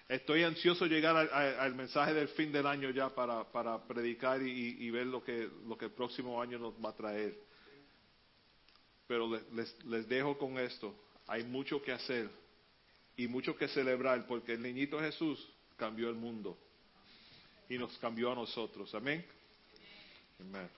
Estoy 0.08 0.44
ansioso 0.44 0.86
llegar 0.86 1.16
al 1.16 1.74
mensaje 1.74 2.14
del 2.14 2.28
fin 2.28 2.52
del 2.52 2.64
año 2.64 2.90
ya 2.90 3.08
para, 3.12 3.42
para 3.50 3.88
predicar 3.88 4.40
y, 4.40 4.76
y, 4.78 4.88
ver 4.92 5.08
lo 5.08 5.24
que, 5.24 5.50
lo 5.66 5.76
que 5.76 5.86
el 5.86 5.90
próximo 5.90 6.40
año 6.40 6.60
nos 6.60 6.74
va 6.74 6.90
a 6.90 6.96
traer. 6.96 7.36
Pero 9.08 9.28
les, 9.52 9.84
les 9.84 10.08
dejo 10.08 10.38
con 10.38 10.60
esto. 10.60 10.94
Hay 11.26 11.42
mucho 11.42 11.82
que 11.82 11.90
hacer 11.90 12.45
y 13.16 13.28
mucho 13.28 13.56
que 13.56 13.68
celebrar 13.68 14.26
porque 14.26 14.52
el 14.54 14.62
niñito 14.62 15.00
Jesús 15.00 15.48
cambió 15.76 16.08
el 16.08 16.16
mundo 16.16 16.58
y 17.68 17.78
nos 17.78 17.96
cambió 17.98 18.32
a 18.32 18.34
nosotros. 18.34 18.94
Amén. 18.94 19.24
Amén. 20.40 20.68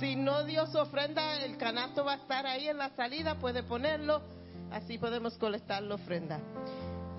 Si 0.00 0.16
no 0.16 0.44
dio 0.44 0.66
su 0.66 0.78
ofrenda, 0.78 1.42
el 1.44 1.58
canasto 1.58 2.04
va 2.04 2.14
a 2.14 2.16
estar 2.16 2.46
ahí 2.46 2.68
en 2.68 2.78
la 2.78 2.90
salida, 2.90 3.34
puede 3.34 3.62
ponerlo, 3.62 4.22
así 4.70 4.98
podemos 4.98 5.34
colectar 5.36 5.82
la 5.82 5.96
ofrenda. 5.96 6.40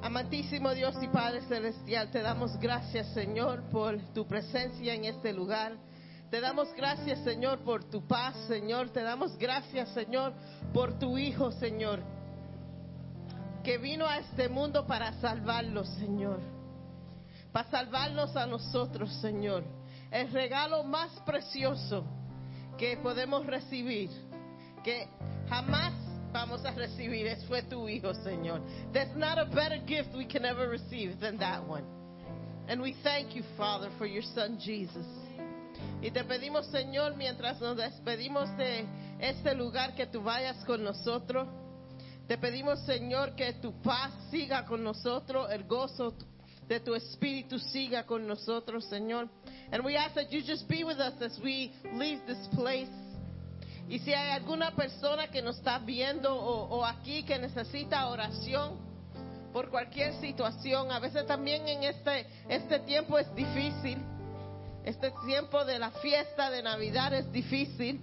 Amantísimo 0.02 0.74
Dios 0.74 0.96
y 1.02 1.08
Padre 1.08 1.42
Celestial, 1.42 2.10
te 2.12 2.22
damos 2.22 2.58
gracias, 2.60 3.08
Señor, 3.14 3.64
por 3.70 4.00
tu 4.14 4.28
presencia 4.28 4.94
en 4.94 5.06
este 5.06 5.32
lugar. 5.32 5.74
Te 6.32 6.42
damos 6.42 6.74
gracias, 6.76 7.24
Señor, 7.24 7.60
por 7.60 7.84
tu 7.84 8.08
paz, 8.08 8.36
Señor. 8.48 8.90
Te 8.90 9.04
damos 9.04 9.38
gracias, 9.38 9.90
Señor, 9.90 10.34
por 10.74 10.98
tu 10.98 11.18
Hijo, 11.18 11.52
Señor, 11.52 12.02
que 13.64 13.78
vino 13.78 14.08
a 14.08 14.18
este 14.18 14.50
mundo 14.50 14.86
para 14.88 15.14
salvarnos, 15.22 15.88
Señor. 16.00 16.40
Para 17.52 17.70
salvarnos 17.70 18.36
a 18.36 18.48
nosotros, 18.48 19.12
Señor 19.22 19.64
el 20.12 20.32
regalo 20.32 20.84
más 20.84 21.12
precioso 21.26 22.06
que 22.78 22.98
podemos 22.98 23.46
recibir, 23.46 24.10
que 24.84 25.08
jamás 25.50 25.94
vamos 26.32 26.66
a 26.66 26.72
recibir, 26.72 27.28
es 27.28 27.46
fue 27.46 27.64
tu 27.64 27.88
hijo, 27.88 28.14
Señor. 28.14 28.62
There's 28.92 29.16
not 29.16 29.38
a 29.38 29.46
better 29.46 29.80
gift 29.86 30.14
we 30.16 30.26
can 30.26 30.46
ever 30.46 30.68
receive 30.70 31.20
than 31.20 31.38
that 31.40 31.66
one. 31.68 31.84
And 32.68 32.82
we 32.82 32.94
thank 33.04 33.36
you, 33.36 33.44
Father, 33.58 33.90
for 33.98 34.06
your 34.06 34.24
son 34.24 34.60
Jesus. 34.60 35.06
Y 36.02 36.12
te 36.12 36.24
pedimos, 36.24 36.66
Señor, 36.68 37.16
mientras 37.16 37.60
nos 37.62 37.78
despedimos 37.78 38.50
de 38.58 38.86
este 39.20 39.56
lugar, 39.56 39.96
que 39.96 40.08
tú 40.08 40.22
vayas 40.22 40.64
con 40.66 40.84
nosotros. 40.84 41.48
Te 42.28 42.38
pedimos, 42.38 42.80
Señor, 42.86 43.36
que 43.36 43.54
tu 43.54 43.72
paz 43.82 44.12
siga 44.32 44.66
con 44.66 44.84
nosotros, 44.84 45.50
el 45.52 45.64
gozo 45.66 46.14
de 46.68 46.80
tu 46.80 46.96
espíritu 46.96 47.60
siga 47.60 48.04
con 48.06 48.28
nosotros, 48.28 48.86
Señor. 48.86 49.30
And 49.72 49.84
we 49.84 49.96
ask 49.96 50.16
that 50.16 50.32
you 50.32 50.42
just 50.42 50.68
be 50.68 50.84
with 50.84 51.00
us 51.00 51.14
as 51.22 51.40
we 51.44 51.72
leave 51.94 52.20
this 52.28 52.48
place. 52.54 52.90
Y 53.88 54.00
si 54.00 54.14
hay 54.14 54.32
alguna 54.32 54.72
persona 54.76 55.28
que 55.28 55.42
nos 55.42 55.58
está 55.58 55.80
viendo 55.80 56.36
o, 56.36 56.80
o 56.80 56.86
aquí 56.86 57.24
que 57.24 57.38
necesita 57.38 58.08
oración 58.08 58.80
por 59.54 59.70
cualquier 59.70 60.14
situación, 60.20 60.92
a 60.92 61.00
veces 61.00 61.26
también 61.28 61.68
en 61.68 61.84
este, 61.84 62.26
este 62.50 62.80
tiempo 62.80 63.18
es 63.18 63.34
difícil. 63.36 63.98
Este 64.84 65.12
tiempo 65.26 65.64
de 65.66 65.80
la 65.80 65.92
fiesta 65.92 66.52
de 66.52 66.62
Navidad 66.62 67.14
es 67.14 67.32
difícil. 67.32 68.02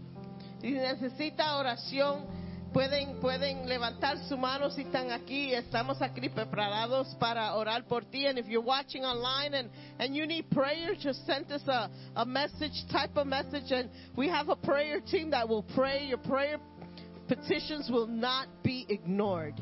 Si 0.61 0.71
necesita 0.71 1.57
oración, 1.57 2.27
pueden, 2.73 3.21
pueden 3.21 3.69
levantar 3.69 4.19
su 4.29 4.37
mano 4.37 4.71
si 4.71 4.83
están 4.83 5.11
aquí. 5.11 5.53
Estamos 5.55 6.01
aquí 6.03 6.29
preparados 6.29 7.15
para 7.19 7.55
orar 7.55 7.87
por 7.87 8.05
ti. 8.05 8.27
And 8.27 8.39
if 8.39 8.47
you're 8.47 8.65
watching 8.65 9.05
online 9.05 9.55
and, 9.55 9.71
and 9.99 10.15
you 10.15 10.27
need 10.27 10.51
prayer, 10.51 10.95
just 10.99 11.25
send 11.27 11.51
us 11.53 11.63
a, 11.69 11.91
a 12.17 12.25
message, 12.25 12.73
type 12.91 13.17
a 13.17 13.25
message, 13.25 13.71
and 13.71 13.91
we 14.17 14.29
have 14.29 14.49
a 14.49 14.57
prayer 14.57 15.01
team 15.01 15.31
that 15.31 15.49
will 15.49 15.65
pray. 15.75 16.07
Your 16.07 16.19
prayer 16.19 16.59
petitions 17.29 17.91
will 17.91 18.07
not 18.07 18.49
be 18.63 18.87
ignored. 18.89 19.55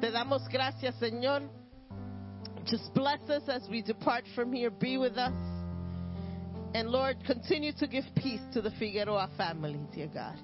Te 0.00 0.10
damos 0.10 0.42
gracias, 0.50 0.94
Señor. 1.00 1.48
Just 2.66 2.92
bless 2.94 3.20
us 3.30 3.42
as 3.48 3.62
we 3.70 3.82
depart 3.82 4.24
from 4.34 4.52
here. 4.52 4.70
Be 4.70 4.98
with 4.98 5.16
us. 5.16 5.32
And 6.74 6.88
Lord, 6.88 7.16
continue 7.24 7.72
to 7.78 7.86
give 7.86 8.04
peace 8.16 8.40
to 8.52 8.60
the 8.60 8.70
Figueroa 8.72 9.30
family, 9.38 9.78
dear 9.94 10.08
God. 10.12 10.36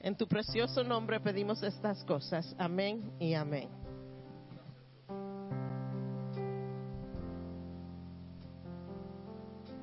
En 0.00 0.16
tu 0.16 0.26
precioso 0.28 0.84
nombre 0.84 1.20
pedimos 1.20 1.62
estas 1.62 2.04
cosas. 2.04 2.54
Amén 2.58 3.12
y 3.18 3.34
amén. 3.34 3.87